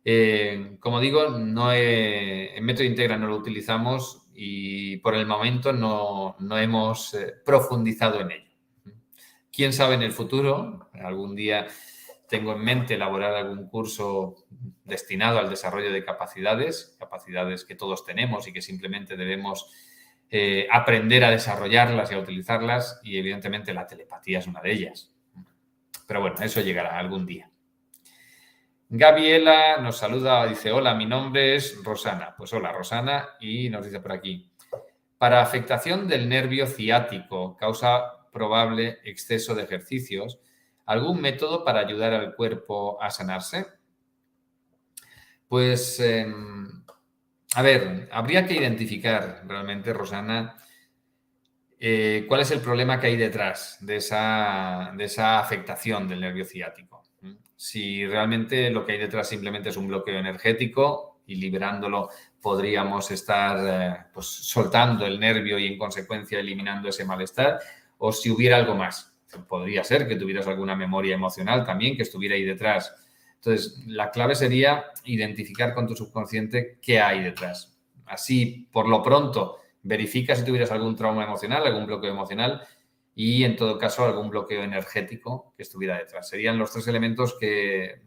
[0.06, 6.38] Eh, como digo, no en Método Integra no lo utilizamos y por el momento no,
[6.58, 8.52] hemos eh, profundizado en ello.
[9.52, 11.68] Quién sabe en el futuro, algún día
[12.30, 14.46] tengo en mente elaborar algún curso
[14.86, 19.70] destinado al desarrollo de capacidades, capacidades que todos tenemos y que simplemente debemos
[20.30, 25.15] eh, aprender a desarrollarlas y a utilizarlas y evidentemente la telepatía es una de ellas.
[26.06, 27.50] Pero bueno, eso llegará algún día.
[28.90, 32.36] Gabriela nos saluda, dice, hola, mi nombre es Rosana.
[32.38, 34.52] Pues hola, Rosana, y nos dice por aquí,
[35.18, 40.40] para afectación del nervio ciático, causa probable exceso de ejercicios,
[40.86, 43.66] ¿algún método para ayudar al cuerpo a sanarse?
[45.48, 46.84] Pues, em,
[47.56, 50.58] a ver, habría que identificar realmente, Rosana,
[51.80, 56.46] eh, cuál es el problema que hay detrás de esa, de esa afectación del nervio
[56.46, 57.04] ciático.
[57.58, 62.10] Si realmente lo que hay detrás simplemente es un bloqueo energético y liberándolo
[62.42, 67.60] podríamos estar eh, pues, soltando el nervio y en consecuencia eliminando ese malestar,
[67.98, 69.14] o si hubiera algo más.
[69.48, 72.94] Podría ser que tuvieras alguna memoria emocional también que estuviera ahí detrás.
[73.36, 77.78] Entonces, la clave sería identificar con tu subconsciente qué hay detrás.
[78.06, 82.62] Así, por lo pronto, verifica si tuvieras algún trauma emocional, algún bloqueo emocional
[83.16, 86.28] y, en todo caso, algún bloqueo energético que estuviera detrás.
[86.30, 88.02] Serían los tres elementos que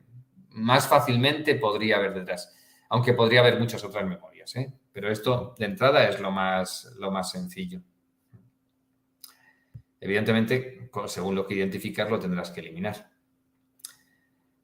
[0.50, 2.54] más fácilmente podría haber detrás
[2.88, 4.54] aunque podría haber muchas otras memorias.
[4.56, 4.72] ¿eh?
[4.92, 7.80] Pero esto de entrada es lo más, lo más sencillo.
[10.00, 13.10] Evidentemente, según lo que identificas, lo tendrás que eliminar.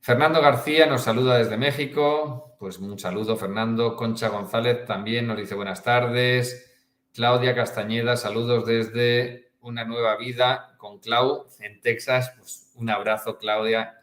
[0.00, 2.57] Fernando García nos saluda desde México.
[2.59, 3.96] Pues un saludo, Fernando.
[3.96, 6.73] Concha González también nos dice buenas tardes.
[7.14, 12.35] Claudia Castañeda, saludos desde Una Nueva Vida con Clau en Texas.
[12.37, 14.00] Pues un abrazo, Claudia.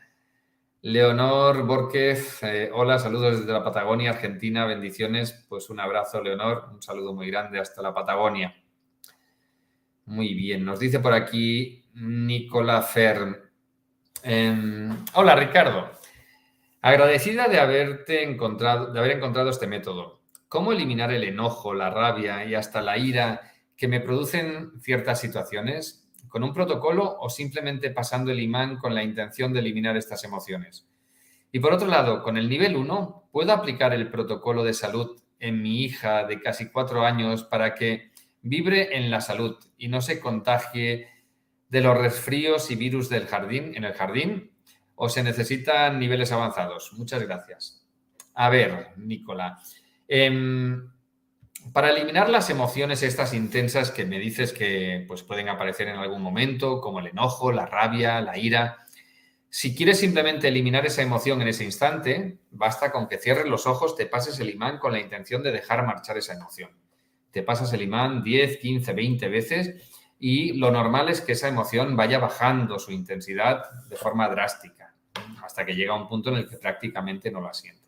[0.81, 5.45] Leonor Borquez, eh, hola, saludos desde la Patagonia, Argentina, bendiciones.
[5.49, 8.55] Pues un abrazo, Leonor, un saludo muy grande hasta la Patagonia.
[10.05, 13.37] Muy bien, nos dice por aquí Nicola Fern.
[14.23, 15.91] Em, hola, Ricardo.
[16.81, 20.20] Agradecida de haberte encontrado, de haber encontrado este método.
[20.51, 23.41] ¿Cómo eliminar el enojo, la rabia y hasta la ira
[23.77, 26.01] que me producen ciertas situaciones?
[26.31, 30.87] con un protocolo o simplemente pasando el imán con la intención de eliminar estas emociones.
[31.51, 35.61] Y por otro lado, con el nivel 1, ¿puedo aplicar el protocolo de salud en
[35.61, 38.11] mi hija de casi cuatro años para que
[38.41, 41.09] vibre en la salud y no se contagie
[41.67, 44.51] de los resfríos y virus del jardín, en el jardín?
[44.95, 46.93] ¿O se necesitan niveles avanzados?
[46.93, 47.85] Muchas gracias.
[48.35, 49.59] A ver, Nicola.
[50.13, 50.91] Em,
[51.71, 56.21] para eliminar las emociones estas intensas que me dices que pues, pueden aparecer en algún
[56.21, 58.75] momento, como el enojo, la rabia, la ira,
[59.49, 63.95] si quieres simplemente eliminar esa emoción en ese instante, basta con que cierres los ojos,
[63.95, 66.71] te pases el imán con la intención de dejar marchar esa emoción.
[67.31, 71.95] Te pasas el imán 10, 15, 20 veces y lo normal es que esa emoción
[71.95, 74.93] vaya bajando su intensidad de forma drástica
[75.41, 77.80] hasta que llega a un punto en el que prácticamente no la sientes.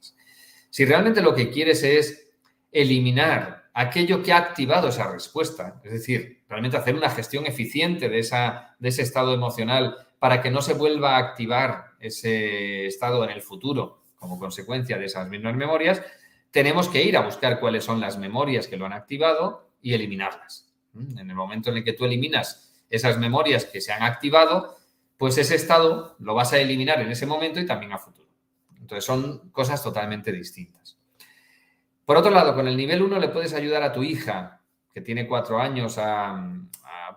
[0.73, 2.31] Si realmente lo que quieres es
[2.71, 5.79] eliminar aquello que ha activado esa respuesta.
[5.83, 10.73] Es decir, realmente hacer una gestión eficiente de, ese estado emocional para que no se
[10.73, 16.01] vuelva a activar ese estado en el futuro como consecuencia de esas mismas memorias,
[16.49, 20.73] tenemos que ir a buscar cuáles son las memorias que lo han activado y eliminarlas.
[20.93, 21.19] ¿Mm?
[21.19, 24.75] En el momento en el que tú eliminas esas memorias que se han activado,
[25.17, 28.22] pues ese estado lo vas a eliminar en ese momento y también a futuro.
[28.83, 30.97] Entonces son cosas totalmente distintas.
[32.05, 34.59] Por otro lado, con el nivel 1 le puedes ayudar a tu hija,
[34.93, 36.49] que tiene cuatro años, a,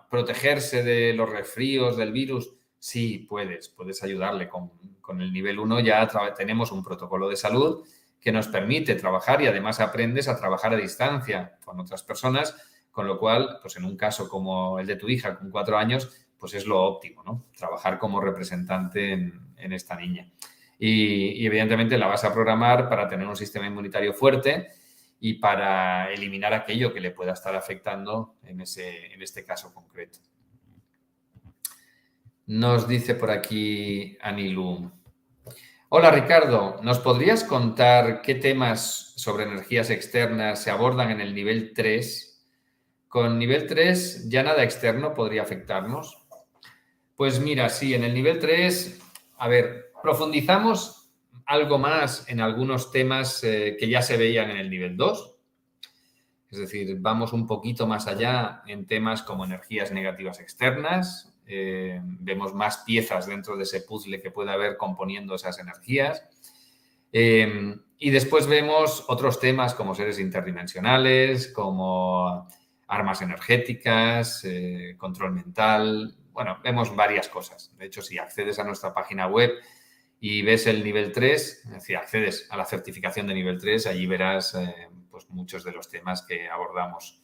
[0.09, 2.53] protegerse de los resfríos, del virus.
[2.79, 4.47] Sí, puedes, puedes ayudarle.
[4.47, 4.71] Con,
[5.19, 7.85] el nivel 1 ya tenemos un protocolo de salud
[8.21, 12.55] que nos permite trabajar y además aprendes a trabajar a distancia con otras personas,
[12.91, 16.27] con lo cual, pues en un caso como el de tu hija con cuatro años,
[16.37, 17.45] pues es lo óptimo, ¿no?
[17.57, 20.31] Trabajar como representante en esta niña
[20.79, 24.69] y, evidentemente la vas a programar para tener un sistema inmunitario fuerte
[25.19, 30.19] y para eliminar aquello que le pueda estar afectando en, ese, en este caso concreto.
[32.45, 34.91] Nos dice por aquí Anilu.
[35.89, 41.73] Hola Ricardo, ¿nos podrías contar qué temas sobre energías externas se abordan en el nivel
[41.73, 42.45] 3?
[43.07, 46.25] Con nivel 3 ya nada externo podría afectarnos.
[47.15, 48.99] Pues mira, sí, en el nivel 3,
[49.37, 51.11] a ver, Profundizamos
[51.45, 55.35] algo más en algunos temas eh, que ya se veían en el nivel 2.
[56.49, 61.35] Es decir, vamos un poquito más allá en temas como energías negativas externas.
[61.45, 66.23] Eh, vemos más piezas dentro de ese puzzle que puede haber componiendo esas energías.
[67.11, 72.47] Eh, y después vemos otros temas como seres interdimensionales, como
[72.87, 74.47] armas energéticas,
[74.97, 76.15] control mental.
[76.31, 77.75] Bueno, vemos varias cosas.
[77.77, 79.51] De hecho, si accedes a nuestra página web,
[80.19, 84.07] y ves el nivel 3, es decir, accedes a la certificación de nivel 3, allí
[84.07, 87.21] verás eh, pues muchos de los temas que abordamos.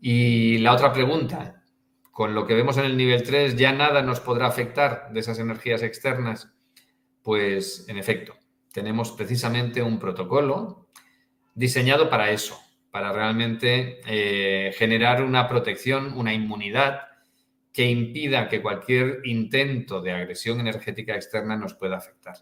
[0.00, 1.62] Y la otra pregunta,
[2.10, 5.38] con lo que vemos en el nivel 3, ¿ya nada nos podrá afectar de esas
[5.38, 6.52] energías externas?
[7.22, 8.34] Pues en efecto,
[8.72, 10.88] tenemos precisamente un protocolo
[11.54, 12.58] diseñado para eso,
[12.90, 17.11] para realmente eh, generar una protección, una inmunidad
[17.72, 22.36] que impida que cualquier intento de agresión energética externa nos pueda afectar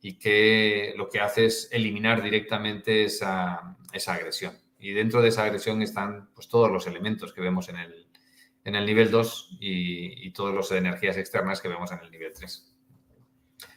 [0.00, 4.56] y que lo que hace es eliminar directamente esa, agresión.
[4.78, 8.06] Y dentro de esa agresión están pues, todos los elementos que vemos en el,
[8.64, 12.32] en el nivel 2 y, y todas las energías externas que vemos en el nivel
[12.32, 12.70] 3.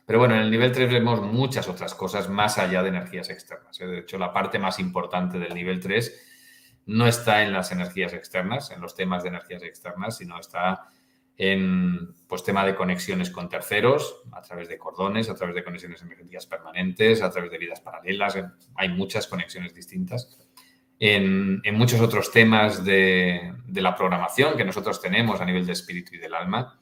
[0.06, 3.80] Pero bueno, en el nivel 3 vemos muchas otras cosas más allá de energías externas.
[3.82, 3.88] ¿eh?
[3.88, 6.33] De hecho, la parte más importante del nivel 3
[6.86, 10.90] no está en las energías externas, en los temas de energías externas, sino está
[11.38, 16.02] en pues, tema de conexiones con terceros, a través de cordones, a través de conexiones
[16.02, 18.38] energéticas permanentes, a través de vidas paralelas.
[18.76, 20.38] Hay muchas conexiones distintas.
[21.00, 26.18] En, muchos otros temas de, la programación que nosotros tenemos a nivel de espíritu y
[26.20, 26.80] del alma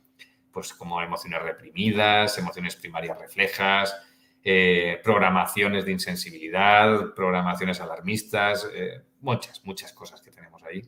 [0.51, 3.95] pues como emociones reprimidas, emociones primarias reflejas,
[4.43, 10.81] eh, programaciones de insensibilidad, programaciones alarmistas, eh, muchas, muchas cosas que tenemos ahí.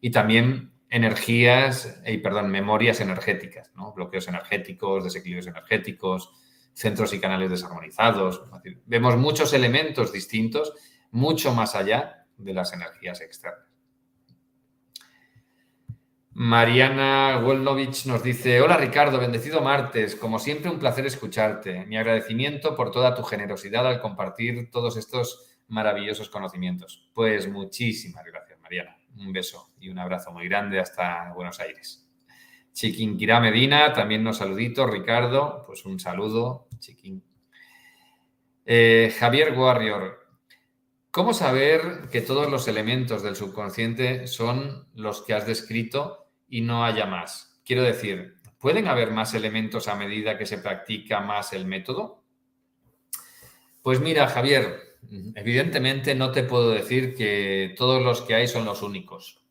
[0.00, 3.92] Y también energías, eh, perdón, memorias energéticas, ¿no?
[3.92, 6.32] bloqueos energéticos, desequilibrios energéticos,
[6.72, 8.42] centros y canales desarmonizados.
[8.86, 10.72] vemos muchos elementos distintos,
[11.10, 13.66] mucho más allá de las energías externas.
[16.40, 21.84] Mariana Wolnovich nos dice, hola Ricardo, bendecido martes, como siempre un placer escucharte.
[21.86, 27.08] Mi agradecimiento por toda tu generosidad al compartir todos estos maravillosos conocimientos.
[27.14, 32.06] Pues muchísimas gracias Mariana, un beso y un abrazo muy grande hasta Buenos Aires.
[32.72, 34.86] Chiquinquirá Medina, también nos saludito.
[34.86, 36.68] Ricardo, pues un saludo.
[36.78, 37.24] Chiquín.
[38.64, 40.26] Eh, Javier Warrior,
[41.10, 46.84] ¿cómo saber que todos los elementos del subconsciente son los que has descrito y no
[46.84, 47.60] haya más.
[47.64, 52.24] Quiero decir, ¿pueden haber más elementos a medida que se practica más el método?
[53.82, 54.87] Pues mira, Javier,
[55.34, 59.42] evidentemente no te puedo decir que todos los que hay son los únicos.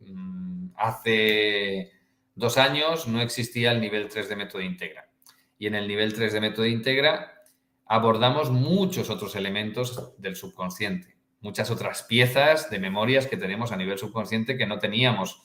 [0.00, 1.92] Mm, hace
[2.34, 5.10] dos años no existía el nivel 3 de método integra.
[5.58, 7.42] Y en el nivel 3 de método integra
[7.86, 13.98] abordamos muchos otros elementos del subconsciente, muchas otras piezas de memorias que tenemos a nivel
[13.98, 15.42] subconsciente que no teníamos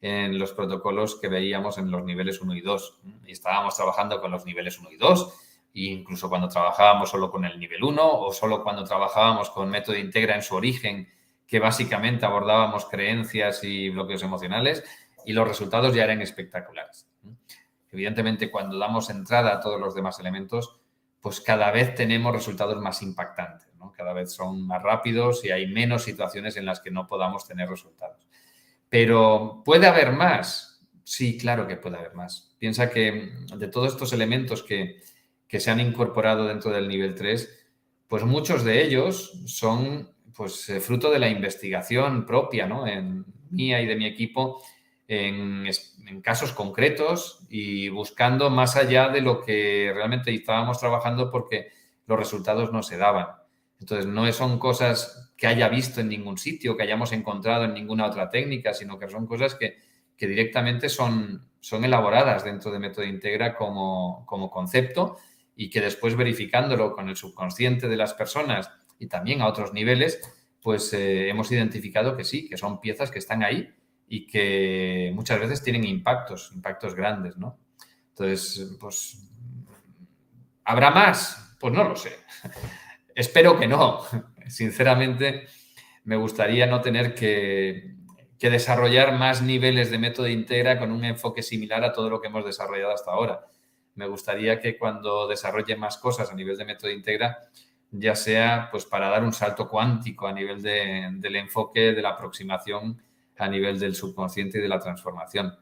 [0.00, 3.00] en los protocolos que veíamos en los niveles 1 y 2.
[3.26, 5.43] Y estábamos trabajando con los niveles 1 y 2, e
[5.74, 10.34] incluso cuando trabajábamos solo con el nivel 1 o solo cuando trabajábamos con método integra
[10.34, 11.08] en su origen,
[11.46, 14.84] que básicamente abordábamos creencias y bloqueos emocionales,
[15.26, 17.08] y los resultados ya eran espectaculares.
[17.90, 20.80] Evidentemente, cuando damos entrada a todos los demás elementos,
[21.20, 26.02] pues cada vez tenemos resultados más impactantes, cada vez son más rápidos y hay menos
[26.02, 28.26] situaciones en las que no podamos tener resultados.
[28.88, 30.82] Pero ¿puede haber más?
[31.02, 32.54] Sí, claro que puede haber más.
[32.58, 35.02] Piensa que de todos estos elementos que,
[35.60, 37.66] se han incorporado dentro del nivel 3,
[38.08, 42.86] pues muchos de ellos son pues eh, fruto de la investigación propia, ¿no?
[42.86, 44.62] En mía y de mi equipo,
[45.06, 45.66] en,
[46.06, 51.68] en, casos concretos y buscando más allá de lo que realmente estábamos trabajando porque
[52.06, 53.26] los resultados no se daban.
[53.80, 58.06] Entonces, no son cosas que haya visto en ningún sitio, que hayamos encontrado en ninguna
[58.06, 59.76] otra técnica, sino que son cosas que,
[60.16, 65.18] directamente son, son elaboradas dentro de Método Integra como, concepto
[65.56, 70.20] y que después verificándolo con el subconsciente de las personas y también a otros niveles,
[70.60, 73.74] pues eh, hemos identificado que sí, que son piezas que están ahí
[74.06, 77.58] y que muchas veces tienen impactos, impactos grandes, ¿no?
[78.10, 79.28] Entonces, pues,
[80.64, 81.56] ¿habrá más?
[81.58, 82.16] Pues no lo sé.
[83.14, 84.00] Espero que no.
[84.48, 85.46] Sinceramente,
[86.04, 87.94] me gustaría no tener que,
[88.38, 92.44] desarrollar más niveles de método integra con un enfoque similar a todo lo que hemos
[92.44, 93.46] desarrollado hasta ahora.
[93.94, 97.38] Me gustaría que cuando desarrolle más cosas a nivel de método integra,
[97.90, 103.00] ya sea pues para dar un salto cuántico a nivel del enfoque, de la aproximación
[103.38, 105.56] a nivel del subconsciente y de la transformación.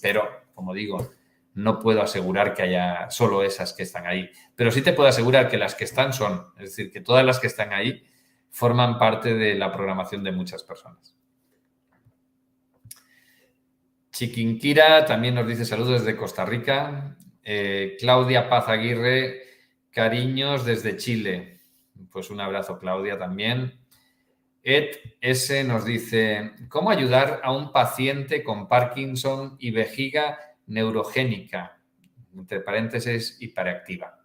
[0.00, 1.10] Pero, como digo,
[1.54, 5.48] no puedo asegurar que haya solo esas que están ahí, pero sí te puedo asegurar
[5.48, 8.04] que las que están son, es decir, que todas las que están ahí
[8.50, 11.16] forman parte de la programación de muchas personas.
[14.12, 17.16] Chiquinquira también nos dice saludos desde Costa Rica.
[17.44, 19.42] Eh, Claudia Paz Aguirre,
[19.90, 21.60] cariños desde Chile.
[22.10, 23.80] Pues un abrazo, Claudia, también.
[24.62, 31.78] Ed S nos dice, ¿cómo ayudar a un paciente con Parkinson y vejiga neurogénica,
[32.34, 34.18] entre paréntesis, hiperactiva.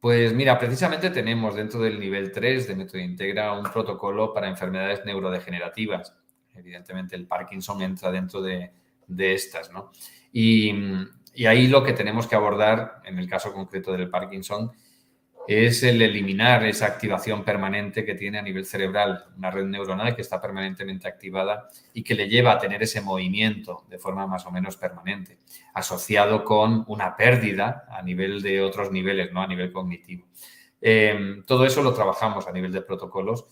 [0.00, 5.04] Pues mira, precisamente tenemos dentro del nivel 3 de Método Integra un protocolo para enfermedades
[5.04, 6.14] neurodegenerativas.
[6.54, 8.72] Evidentemente el Parkinson entra dentro de,
[9.16, 9.92] estas, ¿no?
[10.32, 10.72] Y,
[11.46, 14.72] ahí lo que tenemos que abordar, en el caso concreto del Parkinson,
[15.48, 20.22] es el eliminar esa activación permanente que tiene a nivel cerebral, una red neuronal que
[20.22, 24.52] está permanentemente activada y que le lleva a tener ese movimiento de forma más o
[24.52, 25.38] menos permanente,
[25.74, 29.42] asociado con una pérdida a nivel de otros niveles, ¿no?
[29.42, 30.28] a nivel cognitivo.
[30.80, 33.46] Em, todo eso lo trabajamos a nivel de protocolos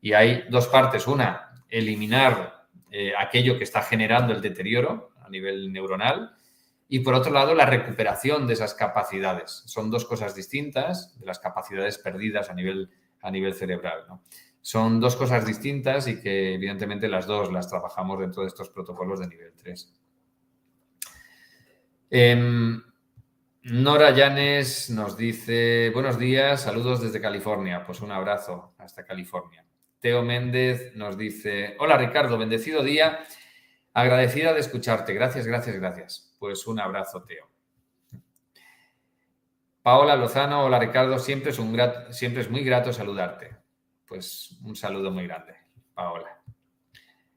[0.00, 1.06] y hay dos partes.
[1.06, 6.36] Una, eliminar eh, aquello que está generando el deterioro a nivel neuronal
[6.94, 9.64] y por otro lado la recuperación de esas capacidades.
[9.66, 12.88] Son dos cosas distintas de las capacidades perdidas a nivel,
[13.20, 14.04] a nivel cerebral.
[14.60, 19.18] Son dos cosas distintas y que evidentemente las dos las trabajamos dentro de estos protocolos
[19.18, 19.92] de nivel 3.
[22.10, 22.80] Em,
[23.64, 27.84] Nora Llanes nos dice, buenos días, saludos desde California.
[27.84, 29.66] Pues un abrazo hasta California.
[29.98, 33.26] Teo Méndez nos dice, hola Ricardo, bendecido día
[33.96, 35.14] Agradecida de escucharte.
[35.14, 36.33] Gracias, gracias, gracias.
[36.44, 37.48] Pues un abrazo, Teo.
[39.80, 41.74] Paola Lozano, hola Ricardo, siempre es, un
[42.10, 43.56] siempre es muy grato saludarte.
[44.06, 45.54] Pues un saludo muy grande,
[45.94, 46.38] Paola.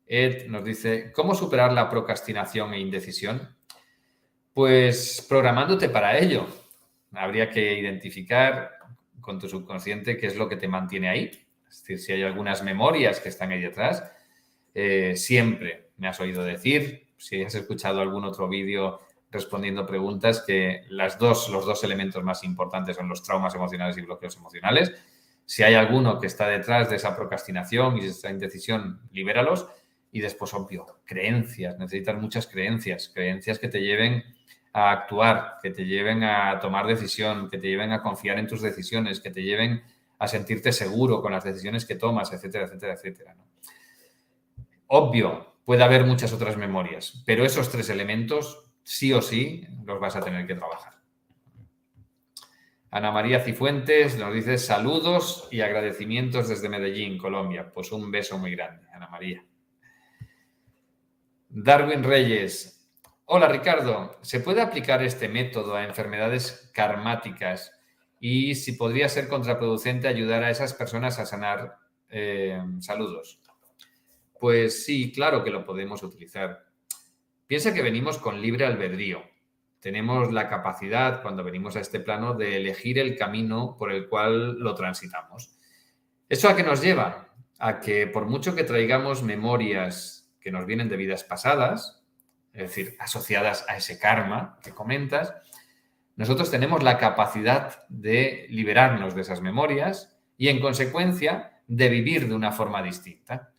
[0.06, 3.56] Ed nos dice, ¿cómo superar la procrastinación e indecisión?
[4.54, 6.46] Pues programándote para ello.
[7.14, 8.74] Habría que identificar
[9.22, 11.32] con tu subconsciente qué es lo que te mantiene ahí.
[11.70, 14.04] Es decir, si hay algunas memorias que están ahí detrás,
[14.74, 20.84] eh, siempre me has oído decir, si has escuchado algún otro vídeo respondiendo preguntas, que
[20.90, 24.94] las dos, los dos elementos más importantes son los traumas emocionales y bloqueos emocionales.
[25.46, 29.68] Si hay alguno que está detrás de esa procrastinación y de esa indecisión, libéralos.
[30.12, 31.78] Y después, obvio, creencias.
[31.78, 33.12] Necesitas muchas creencias.
[33.14, 34.24] Creencias que te lleven
[34.74, 38.62] a actuar, que te lleven a tomar decisión, que te lleven a confiar en tus
[38.62, 39.84] decisiones, que te lleven
[40.20, 43.36] a sentirte seguro con las decisiones que tomas, etcétera, etcétera, etcétera.
[44.88, 50.16] Obvio, Puede haber muchas otras memorias, pero esos tres elementos sí o sí los vas
[50.16, 50.94] a tener que trabajar.
[52.90, 57.70] Ana María Cifuentes nos dice saludos y agradecimientos desde Medellín, Colombia.
[57.74, 59.44] Pues un beso muy grande, Ana María.
[61.50, 62.90] Darwin Reyes.
[63.26, 67.78] Hola Ricardo, ¿se puede aplicar este método a enfermedades karmáticas
[68.22, 71.76] y si podría ser contraproducente ayudar a esas personas a sanar?
[72.08, 73.42] Eh, saludos.
[74.40, 76.66] Pues sí, claro que lo podemos utilizar.
[77.48, 79.24] Piensa que venimos con libre albedrío.
[79.80, 84.60] Tenemos la capacidad, cuando venimos a este plano, de elegir el camino por el cual
[84.60, 85.58] lo transitamos.
[86.30, 87.30] ¿Eso a qué nos lleva?
[87.60, 92.04] A que por mucho que traigamos memorias que nos vienen de vidas pasadas,
[92.54, 95.34] es decir, asociadas a ese karma que comentas,
[96.16, 102.34] nosotros tenemos la capacidad de liberarnos de esas memorias y, en consecuencia, de vivir de
[102.34, 103.54] una forma distinta.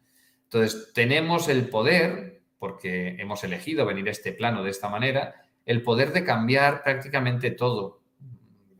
[0.50, 5.82] Entonces, tenemos el poder, porque hemos elegido venir a este plano de esta manera, el
[5.82, 8.00] poder de cambiar prácticamente todo.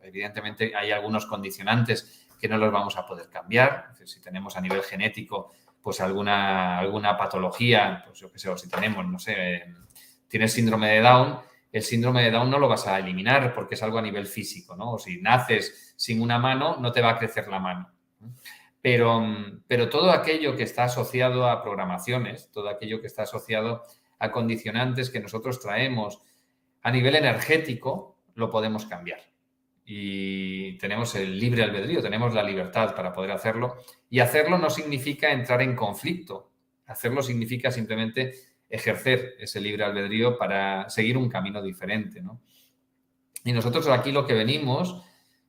[0.02, 3.92] Evidentemente hay algunos condicionantes que no los vamos a poder cambiar.
[4.04, 5.52] Si tenemos a nivel genético,
[5.82, 9.74] pues alguna, alguna patología, pues yo qué sé, o si tenemos, no sé,
[10.26, 11.40] tienes síndrome de Down,
[11.70, 14.74] el síndrome de Down no lo vas a eliminar porque es algo a nivel físico,
[14.74, 14.92] ¿no?
[14.92, 17.90] O si naces sin una mano, no te va a crecer la mano.
[18.80, 19.26] Pero,
[19.66, 23.82] pero todo aquello que está asociado a programaciones, todo aquello que está asociado
[24.18, 26.20] a condicionantes que nosotros traemos
[26.82, 29.20] a nivel energético, lo podemos cambiar.
[29.84, 33.76] Y tenemos el libre albedrío, tenemos la libertad para poder hacerlo.
[34.10, 36.50] Y hacerlo no significa entrar en conflicto.
[36.86, 38.34] Hacerlo significa simplemente
[38.68, 42.22] ejercer ese libre albedrío para seguir un camino diferente.
[43.44, 45.02] Y nosotros aquí lo que venimos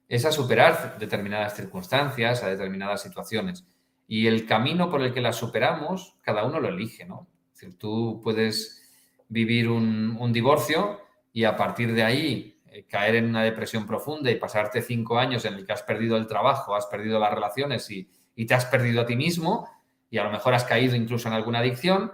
[0.09, 3.65] es a superar determinadas circunstancias, a determinadas situaciones.
[4.07, 7.27] Y el camino por el que las superamos, cada uno lo elige, ¿no?
[7.53, 8.81] Es tú puedes
[9.27, 10.99] vivir un, divorcio
[11.31, 15.45] y a partir de ahí eh, caer en una depresión profunda y pasarte cinco años
[15.45, 18.65] en el que has perdido el trabajo, has perdido las relaciones y, y te has
[18.65, 19.69] perdido a ti mismo
[20.09, 22.11] y a lo mejor has caído incluso en alguna adicción,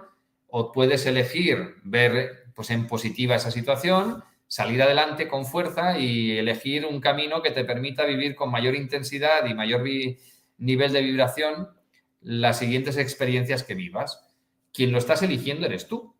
[0.48, 6.86] o puedes elegir ver pues, en positiva esa situación salir adelante con fuerza y elegir
[6.86, 9.82] un camino que te permita vivir con mayor intensidad y mayor
[10.58, 11.68] nivel de vibración
[12.20, 14.20] las siguientes experiencias que vivas.
[14.72, 16.14] Quien lo estás eligiendo eres tú.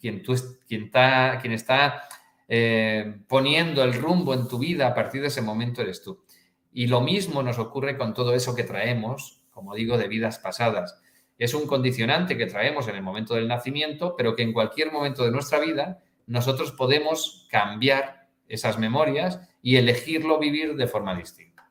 [0.00, 0.34] Quien, tú,
[0.66, 2.08] quien está, quien está
[2.48, 6.24] eh, poniendo el rumbo en tu vida a partir de ese momento eres tú.
[6.72, 11.00] Y lo mismo nos ocurre con todo eso que traemos, como digo, de vidas pasadas.
[11.36, 15.24] Es un condicionante que traemos en el momento del nacimiento, pero que en cualquier momento
[15.24, 21.70] de nuestra vida nosotros podemos cambiar esas memorias y elegirlo vivir de forma distinta.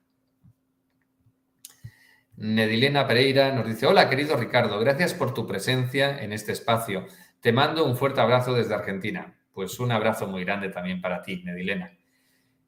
[2.36, 7.08] Nedilena Pereira nos dice, hola querido Ricardo, gracias por tu presencia en este espacio.
[7.39, 9.39] Te mando un fuerte abrazo desde Argentina.
[9.53, 11.97] Pues un abrazo muy grande también para ti, Nedilena.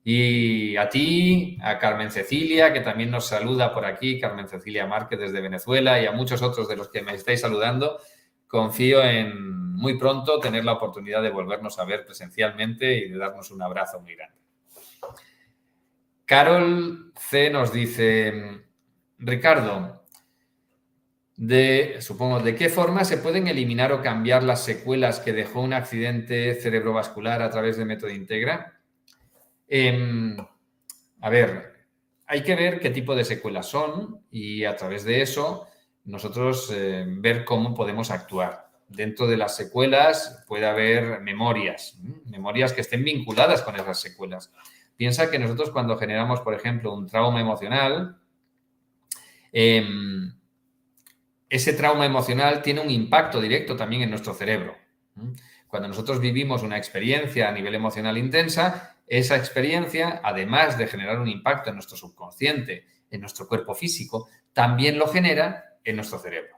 [0.03, 5.19] Y a ti, a Carmen Cecilia, que también nos saluda por aquí, Carmen Cecilia Márquez
[5.19, 7.99] desde Venezuela, y a muchos otros de los que me estáis saludando,
[8.47, 13.49] confío en muy pronto tener la oportunidad de volvernos a ver presencialmente y de darnos
[13.49, 14.37] un abrazo muy grande.
[16.25, 18.65] Carol C nos dice,
[19.17, 20.03] Ricardo,
[21.37, 25.71] de, supongo, ¿de qué forma se pueden eliminar o cambiar las secuelas que dejó un
[25.73, 28.81] accidente cerebrovascular a través de método Integra?
[29.67, 30.35] Em,
[31.21, 31.73] a ver,
[32.27, 35.67] hay que ver qué tipo de secuelas son y a través de eso
[36.03, 38.68] nosotros eh, ver cómo podemos actuar.
[38.89, 44.51] Dentro de las secuelas puede haber memorias, memorias que estén vinculadas con esas secuelas.
[44.97, 48.19] Piensa que nosotros cuando generamos, por ejemplo, un trauma emocional,
[49.51, 50.33] em,
[51.49, 54.75] ese trauma emocional tiene un impacto directo también en nuestro cerebro.
[55.67, 61.27] Cuando nosotros vivimos una experiencia a nivel emocional intensa, esa experiencia, además de generar un
[61.27, 66.57] impacto en nuestro subconsciente, en nuestro cuerpo físico, también lo genera en nuestro cerebro.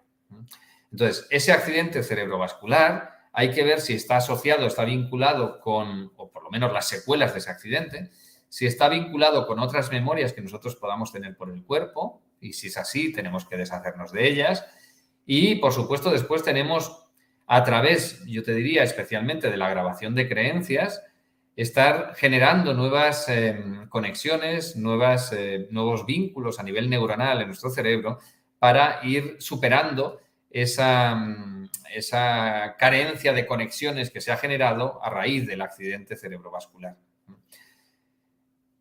[0.92, 6.44] Entonces, ese accidente cerebrovascular hay que ver si está asociado, está vinculado con, o por
[6.44, 8.12] lo menos las secuelas de ese accidente,
[8.50, 12.68] si está vinculado con otras memorias que nosotros podamos tener por el cuerpo, y si
[12.68, 14.66] es así, tenemos que deshacernos de ellas.
[15.26, 17.06] Y, por supuesto, después tenemos,
[17.48, 21.02] a través, yo te diría, especialmente de la grabación de creencias,
[21.56, 28.20] estar generando nuevas em, conexiones, nuevas, eh, nuevos vínculos a nivel neuronal en nuestro cerebro
[28.58, 30.20] para ir superando
[30.52, 36.97] esa, mm, esa carencia de conexiones que se ha generado a raíz del accidente cerebrovascular.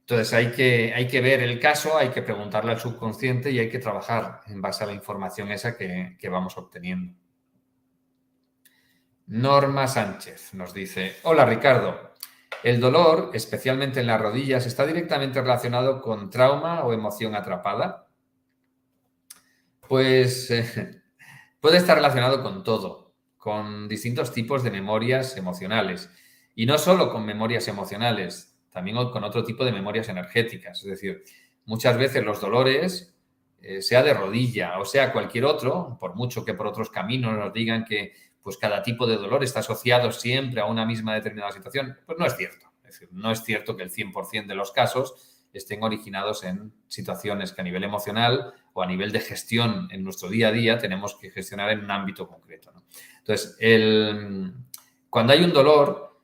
[0.00, 3.68] Entonces hay que, hay que ver el caso, hay que preguntarle al subconsciente y hay
[3.68, 7.14] que trabajar en base a la información esa que, que vamos obteniendo.
[9.28, 12.10] Norma Sánchez nos dice, hola Ricardo,
[12.64, 18.08] el dolor, especialmente en las rodillas, está directamente relacionado con trauma o emoción atrapada.
[19.88, 20.99] Pues eh,
[21.60, 26.10] puede estar relacionado con todo, con distintos tipos de memorias emocionales.
[26.54, 30.78] Y no solo con memorias emocionales, también con otro tipo de memorias energéticas.
[30.80, 31.24] Es decir,
[31.64, 33.14] muchas veces los dolores,
[33.62, 37.52] eh, sea de rodilla o sea cualquier otro, por mucho que por otros caminos nos
[37.52, 41.98] digan que pues cada tipo de dolor está asociado siempre a una misma determinada situación,
[42.06, 42.72] pues no es cierto.
[42.82, 47.52] Es decir, no es cierto que el 100% de los casos estén originados en situaciones
[47.52, 51.30] que a nivel emocional a nivel de gestión en nuestro día a día tenemos que
[51.30, 52.72] gestionar en un ámbito concreto.
[53.18, 53.56] Entonces,
[55.08, 56.20] cuando hay un dolor,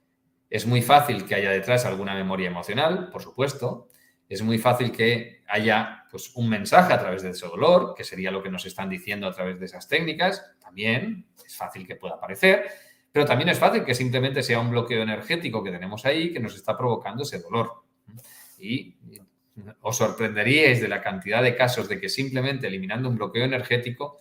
[0.49, 3.89] es muy fácil que haya detrás alguna memoria emocional, por supuesto.
[4.29, 8.31] Es muy fácil que haya pues, un mensaje a través de ese dolor, que sería
[8.31, 10.45] lo que nos están diciendo a través de esas técnicas.
[10.61, 12.67] También es fácil que pueda aparecer.
[13.13, 16.55] Pero también es fácil que simplemente sea un bloqueo energético que tenemos ahí que nos
[16.55, 17.85] está provocando ese dolor.
[18.59, 18.97] Y
[19.81, 24.19] os sorprenderíais de la cantidad de casos de que simplemente eliminando un bloqueo energético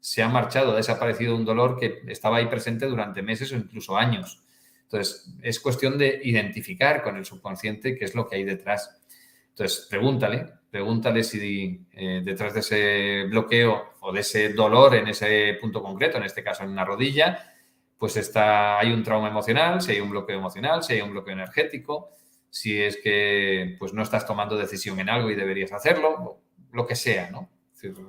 [0.00, 3.96] se ha marchado, ha desaparecido un dolor que estaba ahí presente durante meses o incluso
[3.96, 4.42] años.
[4.84, 9.02] Entonces, es cuestión de identificar con el subconsciente qué es lo que hay detrás.
[9.50, 15.58] Entonces, pregúntale, pregúntale si eh, detrás de ese bloqueo o de ese dolor en ese
[15.60, 17.54] punto concreto, en este caso en una rodilla,
[17.98, 21.34] pues está, hay un trauma emocional, si hay un bloqueo emocional, si hay un bloqueo
[21.34, 22.10] energético,
[22.50, 26.40] si es que pues no estás tomando decisión en algo y deberías hacerlo,
[26.72, 27.50] lo que sea, ¿no?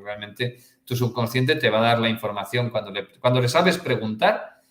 [0.04, 4.62] realmente tu subconsciente te va a dar la información cuando le, cuando le sabes preguntar,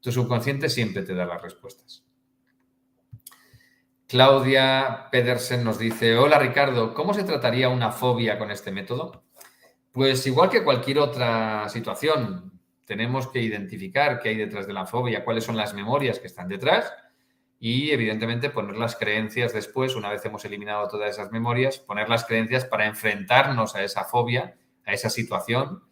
[0.00, 2.04] tu subconsciente siempre te da las respuestas.
[4.06, 9.24] Claudia Pedersen nos dice, hola Ricardo, ¿cómo se trataría una fobia con este método?
[9.90, 15.24] Pues igual que cualquier otra situación, tenemos que identificar qué hay detrás de la fobia,
[15.24, 16.92] cuáles son las memorias que están detrás
[17.66, 22.26] y evidentemente poner las creencias después, una vez hemos eliminado todas esas memorias, poner las
[22.26, 24.54] creencias para enfrentarnos a esa fobia,
[24.84, 25.82] a esa situación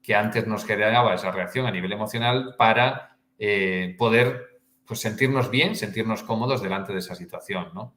[0.00, 5.74] que antes nos generaba esa reacción a nivel emocional para eh, poder pues, sentirnos bien,
[5.74, 7.72] sentirnos cómodos delante de esa situación.
[7.74, 7.96] ¿no?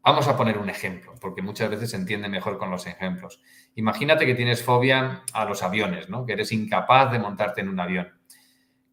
[0.00, 3.42] Vamos a poner un ejemplo, porque muchas veces se entiende mejor con los ejemplos.
[3.74, 6.24] Imagínate que tienes fobia a los aviones, ¿no?
[6.24, 8.12] Que eres incapaz de montarte en un avión.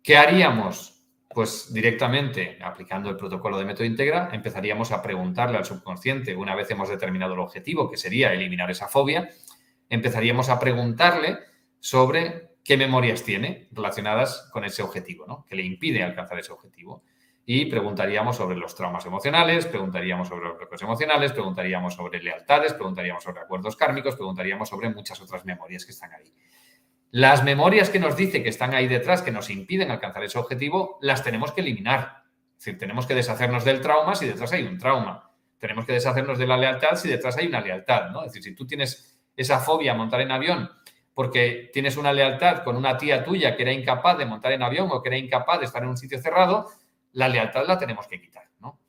[0.02, 1.01] ¿Qué haríamos?
[1.34, 6.70] Pues directamente, aplicando el protocolo de método integra, empezaríamos a preguntarle al subconsciente, una vez
[6.72, 9.30] hemos determinado el objetivo, que sería eliminar esa fobia,
[9.90, 11.40] empezaríamos a preguntarle
[11.80, 15.46] sobre qué memorias tiene relacionadas con ese objetivo, ¿no?
[15.48, 17.04] Que le impide alcanzar ese objetivo
[17.46, 23.24] y preguntaríamos sobre los traumas emocionales, preguntaríamos sobre los bloqueos emocionales, preguntaríamos sobre lealtades, preguntaríamos
[23.24, 26.32] sobre acuerdos kármicos, preguntaríamos sobre muchas otras memorias que están ahí.
[27.12, 30.98] Las memorias que nos dice que están ahí detrás, que nos impiden alcanzar ese objetivo,
[31.02, 32.24] las tenemos que eliminar.
[32.58, 35.30] Es decir, tenemos que deshacernos del trauma si detrás hay un trauma.
[35.58, 38.22] tenemos que deshacernos de la lealtad si detrás hay una lealtad, ¿no?
[38.22, 40.70] Es decir, si tú tienes esa fobia a montar en avión
[41.14, 44.88] porque tienes una lealtad con una tía tuya que era incapaz de montar en avión
[44.92, 46.70] o que era incapaz de estar en un sitio cerrado,
[47.12, 48.80] la lealtad la tenemos que quitar, ¿no?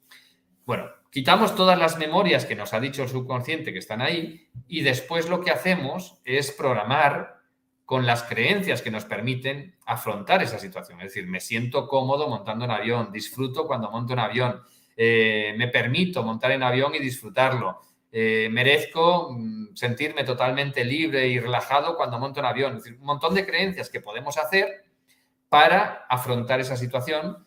[0.65, 4.83] Bueno, quitamos todas las memorias que nos ha dicho el subconsciente que están ahí y
[4.83, 7.42] después lo que hacemos es programar
[7.85, 11.01] con las creencias que nos permiten afrontar esa situación.
[11.01, 14.63] Es decir, me siento cómodo montando en avión, disfruto cuando monto en avión,
[14.97, 17.81] eh, me permito montar en avión y disfrutarlo.
[18.11, 22.77] Eh, merezco mm, sentirme totalmente libre y relajado cuando monto en avión.
[22.77, 24.85] Es decir, un montón de creencias que podemos hacer
[25.49, 27.47] para afrontar esa situación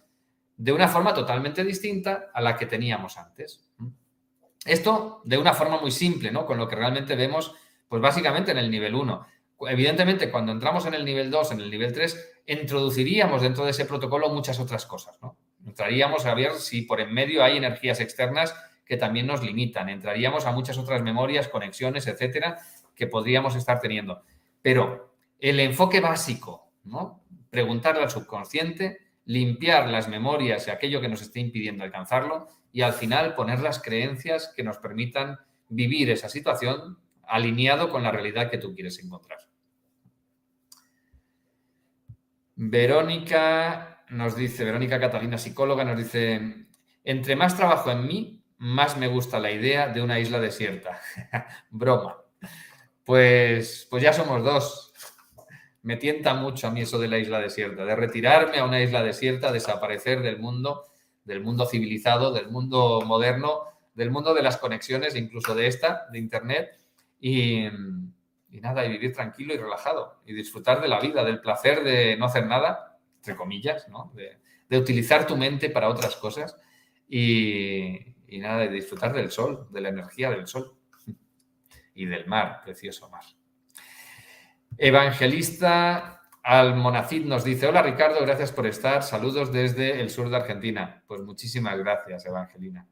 [0.58, 3.64] de una forma totalmente distinta a la que teníamos antes.
[4.66, 6.46] Esto de una forma muy simple, ¿no?
[6.46, 7.54] Con lo que realmente vemos,
[7.88, 9.28] pues básicamente en el nivel 1.
[9.62, 13.86] Evidentemente, cuando entramos en el nivel 2, en el nivel 3, introduciríamos dentro de ese
[13.86, 15.38] protocolo muchas otras cosas, ¿no?
[15.66, 18.54] Entraríamos a ver si por en medio hay energías externas
[18.86, 19.90] que también nos limitan.
[19.90, 22.60] Entraríamos a muchas otras memorias, conexiones, etcétera,
[22.96, 24.22] que podríamos estar teniendo.
[24.62, 27.24] Pero el enfoque básico, ¿no?
[27.50, 32.94] Preguntarle al subconsciente, limpiar las memorias y aquello que nos esté impidiendo alcanzarlo y al
[32.94, 38.60] final poner las creencias que nos permitan vivir esa situación alineado con la realidad que
[38.60, 39.40] tú quieres encontrar.
[42.56, 46.68] Verónica nos dice, Verónica Catalina, psicóloga, nos dice,
[47.04, 51.00] entre más trabajo en mí, más me gusta la idea de una isla desierta.
[51.70, 52.18] Broma.
[53.04, 54.94] Pues, pues ya somos dos.
[55.84, 59.04] Me tienta mucho a mí eso de la isla desierta, de retirarme a una isla
[59.04, 60.86] desierta, desaparecer del mundo,
[61.24, 63.62] del mundo civilizado, del mundo moderno,
[63.94, 66.80] del mundo de las conexiones, incluso de esta, de Internet,
[67.20, 67.68] y,
[68.56, 72.16] y nada, y vivir tranquilo y relajado, y disfrutar de la vida, del placer de
[72.16, 74.14] no hacer nada entre comillas, ¿no?
[74.16, 76.58] de, utilizar tu mente para otras cosas
[77.08, 78.00] y,
[78.40, 80.78] nada, de disfrutar del sol, de la energía del sol
[81.96, 83.24] y del mar, precioso mar.
[84.78, 91.04] Evangelista Almonacid nos dice, hola Ricardo, gracias por estar, saludos desde el sur de Argentina.
[91.08, 92.88] Pues muchísimas gracias, Evangelina.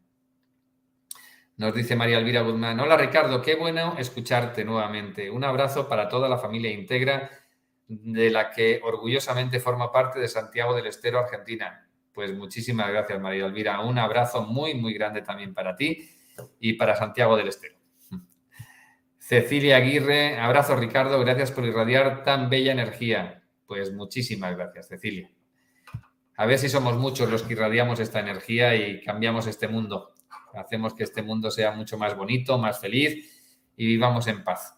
[1.64, 5.32] Nos dice María Elvira Guzmán, hola Ricardo, qué bueno escucharte nuevamente.
[5.32, 7.32] Un abrazo para toda la familia Integra
[7.88, 11.88] de la que orgullosamente forma parte de Santiago del Estero, Argentina.
[12.12, 13.80] Pues muchísimas gracias, María Elvira.
[13.80, 16.10] Un abrazo muy, muy grande también para ti
[16.60, 17.76] y para Santiago del Estero.
[19.18, 23.42] Cecilia Aguirre, abrazo Ricardo, gracias por irradiar tan bella energía.
[23.66, 25.32] Pues muchísimas gracias, Cecilia.
[26.36, 30.13] A ver si somos muchos los que irradiamos esta energía y cambiamos este mundo.
[30.54, 34.76] Hacemos que este mundo sea mucho más bonito, más feliz y vivamos en paz.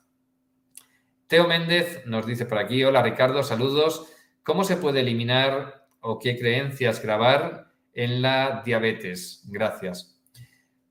[1.27, 4.07] Teo Méndez nos dice por aquí, hola Ricardo, saludos.
[4.43, 9.43] ¿Cómo se puede eliminar o qué creencias grabar en la diabetes?
[9.47, 10.21] Gracias.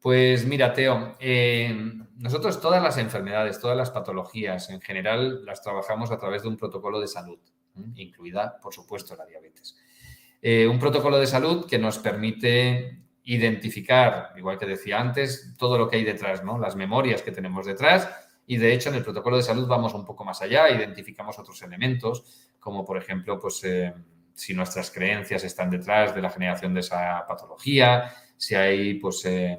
[0.00, 1.74] Pues mira, Teo, eh,
[2.16, 6.56] nosotros todas las enfermedades, todas las patologías en general las trabajamos a través de un
[6.56, 7.38] protocolo de salud,
[7.94, 9.76] incluida, por supuesto, la diabetes.
[10.42, 15.88] Eh, un protocolo de salud que nos permite identificar, igual que decía antes, todo lo
[15.88, 16.58] que hay detrás, ¿no?
[16.58, 18.08] Las memorias que tenemos detrás
[18.46, 21.62] y de hecho, en el protocolo de salud vamos un poco más allá, identificamos otros
[21.62, 23.94] elementos, como por ejemplo, pues eh,
[24.34, 29.58] si nuestras creencias están detrás de la generación de esa patología, si hay pues eh,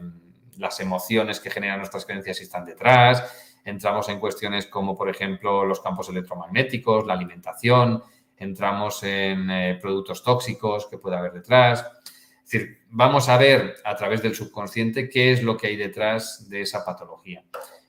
[0.58, 5.80] las emociones que generan nuestras creencias están detrás, entramos en cuestiones como por ejemplo los
[5.80, 8.04] campos electromagnéticos, la alimentación,
[8.38, 11.86] entramos en eh, productos tóxicos que puede haber detrás.
[12.46, 16.48] Es decir, vamos a ver a través del subconsciente qué es lo que hay detrás
[16.48, 17.44] de esa patología.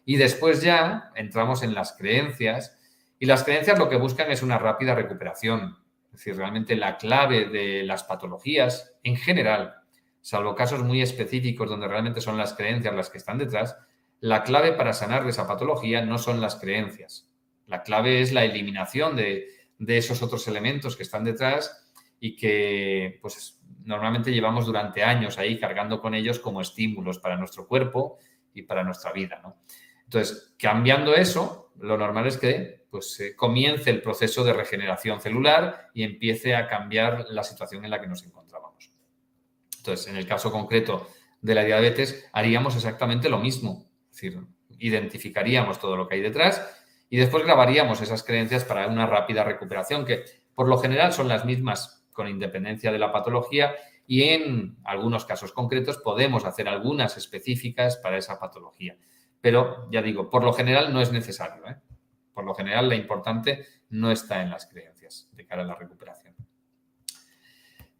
[0.06, 2.74] Y después ya entramos en las creencias
[3.18, 5.76] y las creencias lo que buscan es una rápida recuperación.
[6.06, 9.74] Es decir, realmente la clave de las patologías en general,
[10.22, 13.76] salvo casos muy específicos donde realmente son las creencias las que están detrás,
[14.20, 17.28] la clave para sanar de esa patología no son las creencias.
[17.66, 19.48] La clave es la eliminación de,
[19.78, 21.82] de esos otros elementos que están detrás
[22.18, 27.66] y que pues normalmente llevamos durante años ahí cargando con ellos como estímulos para nuestro
[27.66, 28.18] cuerpo
[28.52, 29.40] y para nuestra vida.
[29.42, 29.62] ¿no?
[30.04, 36.02] Entonces, cambiando eso, lo normal es que pues, comience el proceso de regeneración celular y
[36.02, 38.92] empiece a cambiar la situación en la que nos encontrábamos.
[39.78, 41.08] Entonces, en el caso concreto
[41.40, 43.86] de la diabetes, haríamos exactamente lo mismo.
[44.10, 44.40] Es decir,
[44.78, 50.04] identificaríamos todo lo que hay detrás y después grabaríamos esas creencias para una rápida recuperación,
[50.04, 50.24] que
[50.54, 53.76] por lo general son las mismas con independencia de la patología
[54.08, 58.96] y en algunos casos concretos podemos hacer algunas específicas para esa patología
[59.46, 61.64] pero ya digo, por lo general no es necesario.
[61.68, 61.76] ¿eh?
[62.34, 66.34] Por lo general, lo importante no está en las creencias de cara a la recuperación.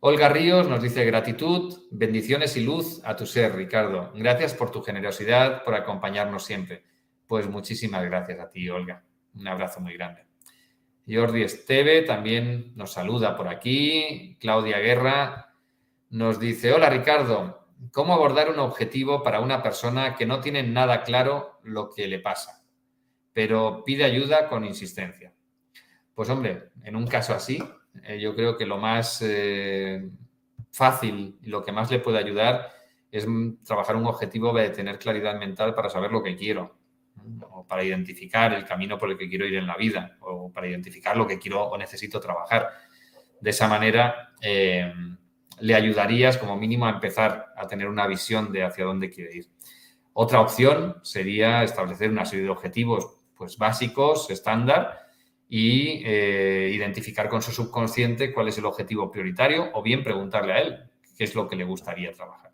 [0.01, 4.11] Olga Ríos nos dice gratitud, bendiciones y luz a tu ser, Ricardo.
[4.17, 6.83] Gracias por tu generosidad, por acompañarnos siempre.
[7.29, 9.05] Pues muchísimas gracias a ti, Olga.
[9.35, 10.26] Un abrazo muy grande.
[11.09, 14.37] Jordi Esteve también nos saluda por aquí.
[14.41, 15.55] Claudia Guerra
[16.11, 21.03] nos dice, hola Ricardo, ¿cómo abordar un objetivo para una persona que no tiene nada
[21.05, 22.65] claro lo que le pasa,
[23.33, 25.33] pero pide ayuda con insistencia?
[26.15, 27.63] Pues hombre, en un caso así,
[28.03, 30.09] eh, yo creo que lo más eh,
[30.73, 32.73] fácil y lo que más le puede ayudar
[33.13, 33.27] es
[33.65, 36.77] trabajar un objetivo de tener claridad mental para saber lo que quiero,
[37.51, 40.69] o para identificar el camino por el que quiero ir en la vida, o para
[40.69, 42.71] identificar lo que quiero o necesito trabajar.
[43.41, 44.93] De esa manera eh,
[45.61, 49.47] le ayudarías como mínimo a empezar a tener una visión de hacia dónde quiere ir.
[50.13, 55.07] Otra opción sería establecer una serie de objetivos pues, básicos, estándar,
[55.49, 60.59] y eh, identificar con su subconsciente cuál es el objetivo prioritario o bien preguntarle a
[60.61, 62.46] él qué es lo que le gustaría trabajar.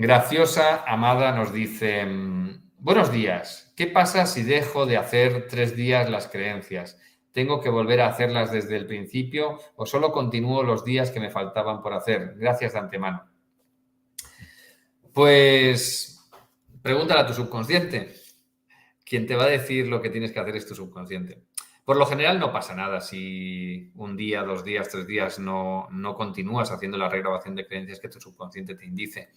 [0.00, 6.08] Graciosa Amada nos dice, mm, buenos días, ¿qué pasa si dejo de hacer tres días
[6.08, 6.98] las creencias?
[7.32, 11.28] ¿Tengo que volver a hacerlas desde el principio o solo continúo los días que me
[11.28, 12.32] faltaban por hacer?
[12.38, 13.26] Gracias de antemano.
[15.12, 16.30] Pues
[16.80, 18.14] pregúntale a tu subconsciente
[19.04, 21.42] quien te va a decir lo que tienes que hacer es tu subconsciente.
[21.84, 26.14] Por lo general no pasa nada si un día, dos días, tres días no, no
[26.14, 29.28] continúas haciendo la regrabación de creencias que tu subconsciente te indice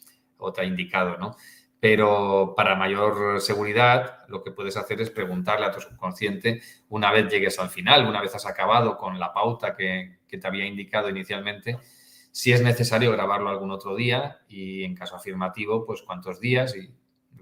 [0.44, 1.36] o te ha indicado, ¿no?
[1.80, 7.30] Pero para mayor seguridad, lo que puedes hacer es preguntarle a tu subconsciente una vez
[7.30, 11.10] llegues al final, una vez has acabado con la pauta que, que te había indicado
[11.10, 11.78] inicialmente,
[12.32, 16.90] si es necesario grabarlo algún otro día y en caso afirmativo, pues cuántos días y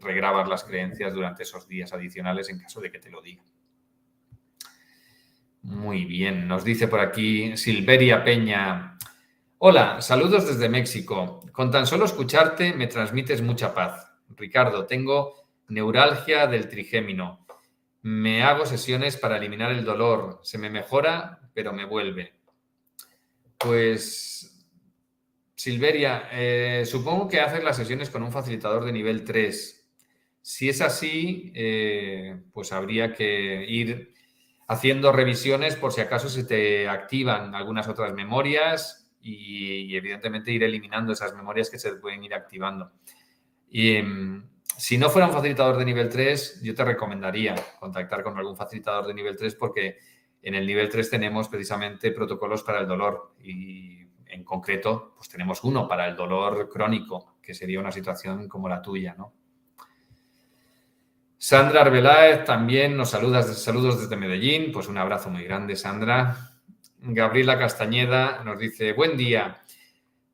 [0.01, 3.43] regrabar las creencias durante esos días adicionales en caso de que te lo diga.
[5.63, 8.97] Muy bien, nos dice por aquí Silveria Peña.
[9.64, 11.39] Hola, saludos desde México.
[11.51, 14.12] Con tan solo escucharte me transmites mucha paz.
[14.30, 15.36] Ricardo, tengo
[15.68, 17.45] neuralgia del trigémino.
[18.01, 20.39] Me hago sesiones para eliminar el dolor.
[20.41, 22.34] Se me mejora, pero me vuelve.
[23.59, 24.66] Pues,
[25.53, 29.88] Silveria, eh, supongo que haces las sesiones con un facilitador de nivel 3.
[30.41, 34.12] Si es así, eh, pues habría que ir
[34.68, 41.13] haciendo revisiones por si acaso se te activan algunas otras memorias y, evidentemente ir eliminando
[41.13, 42.91] esas memorias que se pueden ir activando.
[43.69, 44.43] Y em,
[44.78, 49.07] si no fuera un facilitador de nivel 3, yo te recomendaría contactar con algún facilitador
[49.07, 49.97] de nivel 3 porque
[50.41, 55.63] en el nivel 3 tenemos precisamente protocolos para el dolor y en concreto pues tenemos
[55.63, 59.34] uno para el dolor crónico, que sería una situación como la tuya, ¿no?
[61.38, 66.50] Sandra Arbeláez también nos saluda, saludos desde Medellín, pues un abrazo muy grande, Sandra.
[67.01, 69.61] Gabriela Castañeda nos dice, buen día.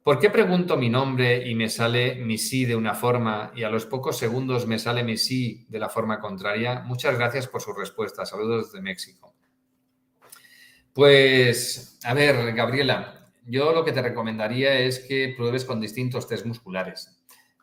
[0.03, 3.69] ¿Por qué pregunto mi nombre y me sale mi sí de una forma y a
[3.69, 6.81] los pocos segundos me sale mi sí de la forma contraria?
[6.81, 8.25] Muchas gracias por su respuesta.
[8.25, 9.33] Saludos desde México.
[10.93, 16.45] Pues, a ver, Gabriela, yo lo que te recomendaría es que pruebes con distintos test
[16.45, 17.17] musculares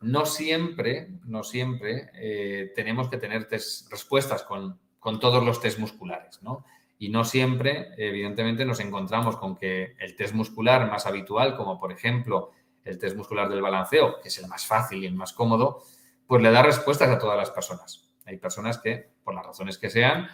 [0.05, 6.65] no siempre, no siempre eh, tenemos que tener respuestas con, todos los test musculares, ¿no?
[7.05, 11.93] Y no siempre, evidentemente, nos encontramos con que el test muscular más habitual, como por
[11.93, 12.53] ejemplo
[12.83, 15.83] el test muscular del balanceo, que es el más fácil y el más cómodo,
[16.27, 18.09] pues le da respuestas a todas las personas.
[18.25, 20.29] Hay personas que, por las razones que sean,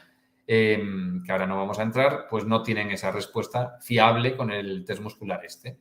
[0.46, 4.84] em, que ahora no vamos a entrar, pues no tienen esa respuesta fiable con el
[4.84, 5.76] test muscular este.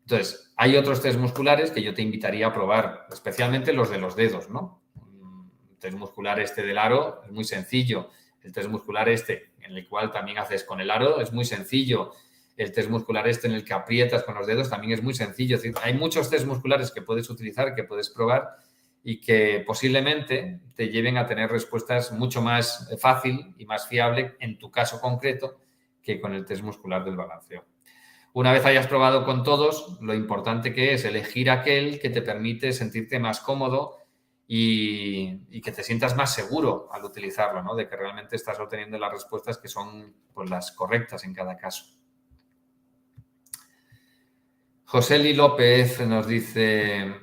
[0.00, 4.16] Entonces, hay otros test musculares que yo te invitaría a probar, especialmente los de los
[4.16, 4.82] dedos, ¿no?
[5.70, 8.10] El test muscular este del aro es muy sencillo.
[8.44, 12.12] El test muscular este, en el cual también haces con el aro, es muy sencillo.
[12.56, 15.58] El test muscular este en el que aprietas con los dedos también es muy sencillo.
[15.82, 18.50] Hay muchos test musculares que puedes utilizar, que puedes probar
[19.02, 24.58] y que posiblemente te lleven a tener respuestas mucho más fácil y más fiable en
[24.58, 25.60] tu caso concreto
[26.02, 27.64] que con el test muscular del balanceo.
[28.32, 32.72] Una vez hayas probado con todos, lo importante que es elegir aquel que te permite
[32.72, 33.98] sentirte más cómodo
[34.46, 37.74] y, que te sientas más seguro al utilizarlo, ¿no?
[37.74, 41.86] De que realmente estás obteniendo las respuestas que son pues, las correctas en cada caso.
[44.84, 47.14] José Li López nos dice,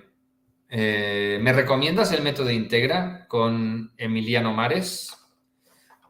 [0.67, 5.15] eh, ¿me recomiendas el método Integra con Emiliano Mares?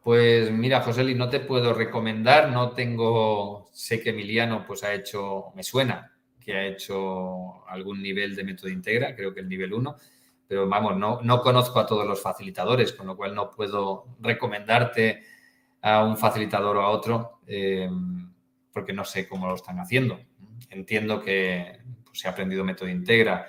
[0.02, 5.52] Pues mira, José no te puedo recomendar, no tengo, sé que Emiliano pues ha hecho,
[5.54, 9.96] me suena que ha hecho algún nivel de método integra, creo que el nivel 1,
[10.52, 15.22] pero vamos, no, no conozco a todos los facilitadores, con lo cual no puedo recomendarte
[15.80, 17.40] a un facilitador o a otro.
[17.46, 18.30] Em,
[18.70, 20.20] porque no sé cómo lo están haciendo.
[20.68, 23.46] Entiendo que pues, se ha aprendido método integra,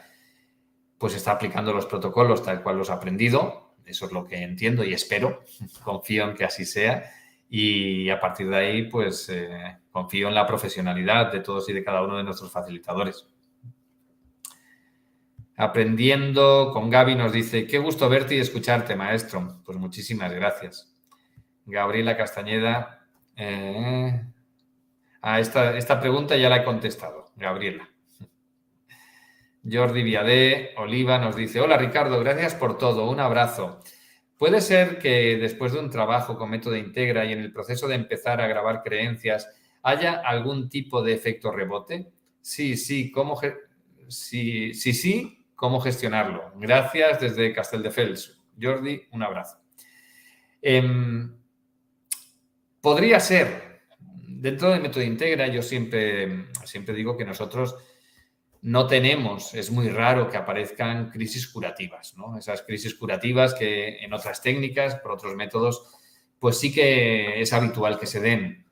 [0.97, 3.75] pues está aplicando los protocolos tal cual los ha aprendido.
[3.85, 5.43] Eso es lo que entiendo y espero.
[5.83, 7.03] Confío en que así sea.
[7.49, 11.83] Y a partir de ahí, pues eh, confío en la profesionalidad de todos y de
[11.83, 13.27] cada uno de nuestros facilitadores.
[15.55, 19.61] Aprendiendo con Gaby nos dice, qué gusto verte y escucharte, maestro.
[19.63, 20.93] Pues muchísimas gracias.
[21.65, 23.07] Gabriela Castañeda.
[23.35, 24.25] Eh,
[25.21, 27.89] a esta, esta pregunta ya la he contestado, Gabriela.
[29.69, 33.79] Jordi Viadé, Oliva, nos dice, hola Ricardo, gracias por todo, un abrazo.
[34.37, 37.95] ¿Puede ser que después de un trabajo con método integra y en el proceso de
[37.95, 39.49] empezar a grabar creencias
[39.81, 42.11] haya algún tipo de efecto rebote?
[42.41, 43.39] Sí, sí, ¿cómo
[44.09, 46.51] sí, sí, sí, ¿cómo gestionarlo?
[46.57, 48.37] Gracias desde Casteldefels.
[48.61, 49.59] Jordi, un abrazo.
[50.61, 51.37] Em,
[52.81, 57.77] podría ser, dentro del método integra, yo siempre, siempre digo que nosotros
[58.61, 62.37] no tenemos, es muy raro que aparezcan crisis curativas, ¿no?
[62.37, 65.95] Esas crisis curativas que en otras técnicas, por otros métodos,
[66.39, 68.67] pues sí que es habitual que se den.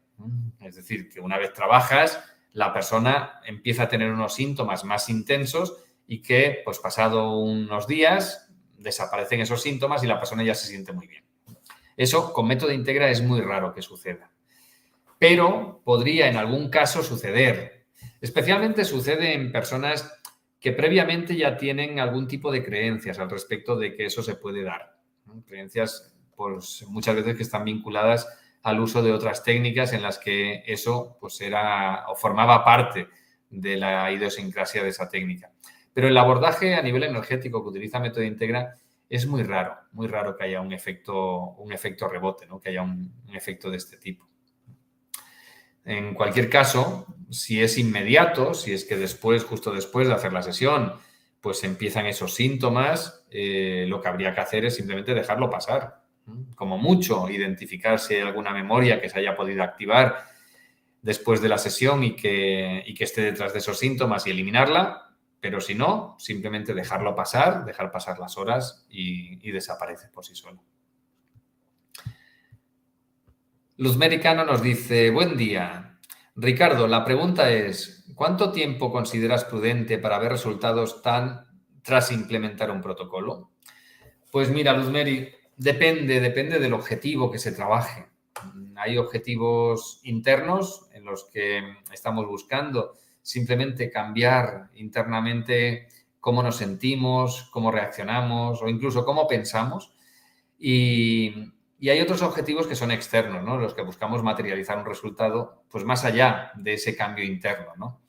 [0.60, 2.22] Es decir, que una vez trabajas,
[2.52, 8.50] la persona empieza a tener unos síntomas más intensos y que, pues pasado unos días,
[8.78, 11.24] desaparecen esos síntomas y la persona ya se siente muy bien.
[11.96, 14.32] Eso con método integra es muy raro que suceda.
[15.20, 17.82] Pero podría en algún caso suceder
[18.20, 20.14] Especialmente sucede en personas
[20.60, 24.64] que previamente ya tienen algún tipo de creencias al respecto de que eso se puede
[24.64, 24.96] dar.
[25.48, 28.28] Creencias pues, muchas veces que están vinculadas
[28.62, 33.08] al uso de otras técnicas en las que eso pues, era o formaba parte
[33.50, 35.52] de la idiosincrasia de esa técnica.
[35.94, 38.76] Pero el abordaje a nivel energético que utiliza Método Integra
[39.10, 42.60] es muy raro, muy raro que haya un efecto, un efecto rebote, ¿no?
[42.60, 44.28] que haya un efecto de este tipo.
[45.84, 50.44] En cualquier caso, si es inmediato, si es que después, justo después de hacer la
[50.44, 50.94] sesión,
[51.42, 56.04] pues empiezan esos síntomas, eh, lo que habría que hacer es simplemente dejarlo pasar.
[56.56, 60.24] Como mucho, identificar si hay alguna memoria que se haya podido activar
[61.02, 65.11] después de la sesión y que, que esté detrás de esos síntomas y eliminarla,
[65.42, 70.36] pero si no, simplemente dejarlo pasar, dejar pasar las horas y, y desaparece por sí
[70.36, 70.64] solo.
[73.78, 76.00] Luz Mericano nos dice, buen día.
[76.36, 81.48] Ricardo, la pregunta es, ¿cuánto tiempo consideras prudente para ver resultados tan
[81.82, 83.50] tras implementar un protocolo?
[84.32, 88.08] Pues mira, Luz Meri, depende, depende del objetivo que se trabaje.
[88.76, 91.62] Hay objetivos internos en los que
[91.92, 95.88] estamos buscando simplemente cambiar internamente
[96.20, 99.94] cómo nos sentimos, cómo reaccionamos o incluso cómo pensamos.
[100.58, 103.58] Y, y hay otros objetivos que son externos, ¿no?
[103.58, 108.02] Los que buscamos materializar un resultado, pues más allá de ese cambio interno, ¿no?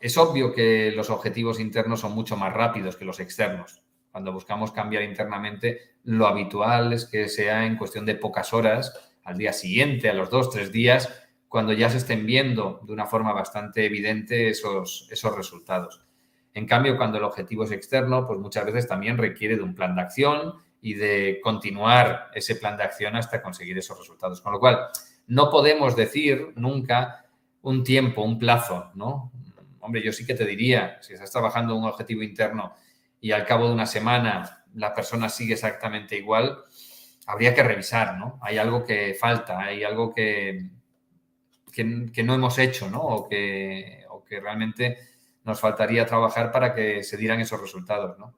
[0.00, 3.82] Es obvio que los objetivos internos son mucho más rápidos que los externos.
[4.10, 8.92] Cuando buscamos cambiar internamente, lo habitual es que sea en cuestión de pocas horas,
[9.22, 13.06] al día siguiente, a los dos, tres días, cuando ya se estén viendo de una
[13.06, 16.04] forma bastante evidente esos, esos resultados.
[16.54, 19.94] En cambio, cuando el objetivo es externo, pues muchas veces también requiere de un plan
[19.94, 24.40] de acción y de continuar ese plan de acción hasta conseguir esos resultados.
[24.40, 24.88] Con lo cual,
[25.26, 27.26] no podemos decir nunca
[27.62, 29.32] un tiempo, un plazo, ¿no?
[29.80, 32.74] Hombre, yo sí que te diría, si estás trabajando un objetivo interno
[33.20, 36.58] y al cabo de una semana la persona sigue exactamente igual,
[37.26, 38.38] habría que revisar, ¿no?
[38.42, 40.70] Hay algo que falta, hay algo que,
[42.12, 43.00] que, no hemos hecho, ¿no?
[43.00, 44.98] O que, o que realmente
[45.44, 48.34] nos faltaría trabajar para que se dieran esos resultados, ¿no?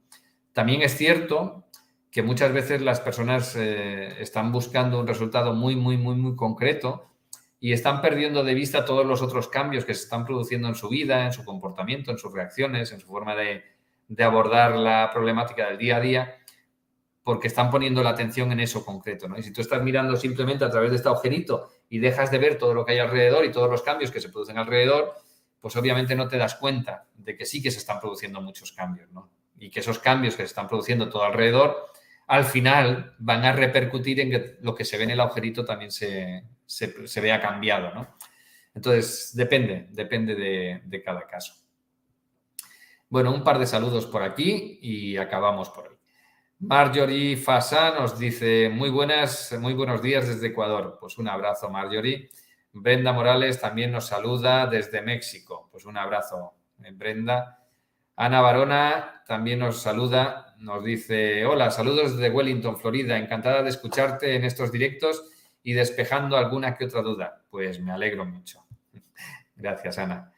[0.53, 1.65] También es cierto
[2.11, 7.07] que muchas veces las personas eh, están buscando un resultado muy, muy, muy, muy concreto
[7.61, 10.89] y están perdiendo de vista todos los otros cambios que se están produciendo en su
[10.89, 13.63] vida, en su comportamiento, en sus reacciones, en su forma de,
[14.19, 16.35] abordar la problemática del día a día,
[17.23, 19.29] porque están poniendo la atención en eso concreto.
[19.29, 19.39] ¿no?
[19.39, 22.59] Y si tú estás mirando simplemente a través de este agujerito y dejas de ver
[22.59, 25.15] todo lo que hay alrededor y todos los cambios que se producen alrededor,
[25.61, 29.11] pues obviamente no te das cuenta de que sí que se están produciendo muchos cambios,
[29.13, 29.31] ¿no?
[29.59, 31.91] Y que esos cambios que se están produciendo todo alrededor
[32.31, 35.91] al final van a repercutir en que lo que se ve en el agujerito también
[35.91, 36.45] se,
[37.21, 38.17] vea cambiado, ¿no?
[38.73, 41.55] Entonces, depende, depende de, cada caso.
[43.09, 46.00] Bueno, un par de saludos por aquí y acabamos por hoy.
[46.61, 50.99] Marjorie Fasa nos dice, muy buenas, muy buenos días desde Ecuador.
[51.01, 52.31] Pues un abrazo, Marjorie.
[52.73, 55.69] Brenda Morales también nos saluda desde México.
[55.73, 56.55] Pues un abrazo,
[56.85, 57.65] eh, Brenda.
[58.17, 64.37] Ana Barona también nos saluda nos dice, hola, saludos desde Wellington, Florida, encantada de escucharte
[64.37, 65.25] en estos directos
[65.63, 67.43] y despejando alguna que otra duda.
[67.49, 68.67] Pues me alegro mucho.
[69.57, 70.33] Gracias, Ana.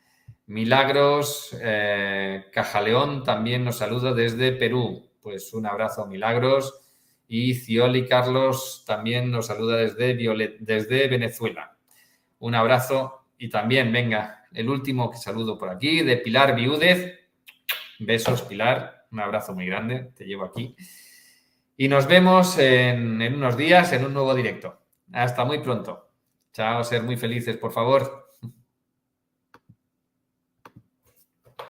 [0.47, 5.11] Milagros eh, Cajaleón también nos saluda desde Perú.
[5.23, 6.81] Pues un abrazo, Milagros.
[7.29, 10.15] Y Cioli Carlos también nos saluda desde,
[10.61, 11.77] desde Venezuela.
[12.41, 17.21] Un abrazo y también, venga, el último que saludo por aquí, de Pilar Viúdez.
[17.99, 19.07] Besos, Pilar.
[19.13, 20.11] Un abrazo muy grande.
[20.15, 20.77] Te llevo aquí.
[21.77, 24.81] Y nos vemos en, en unos días en un nuevo directo.
[25.13, 26.11] Hasta muy pronto.
[26.53, 28.22] Chao, ser muy felices, por favor.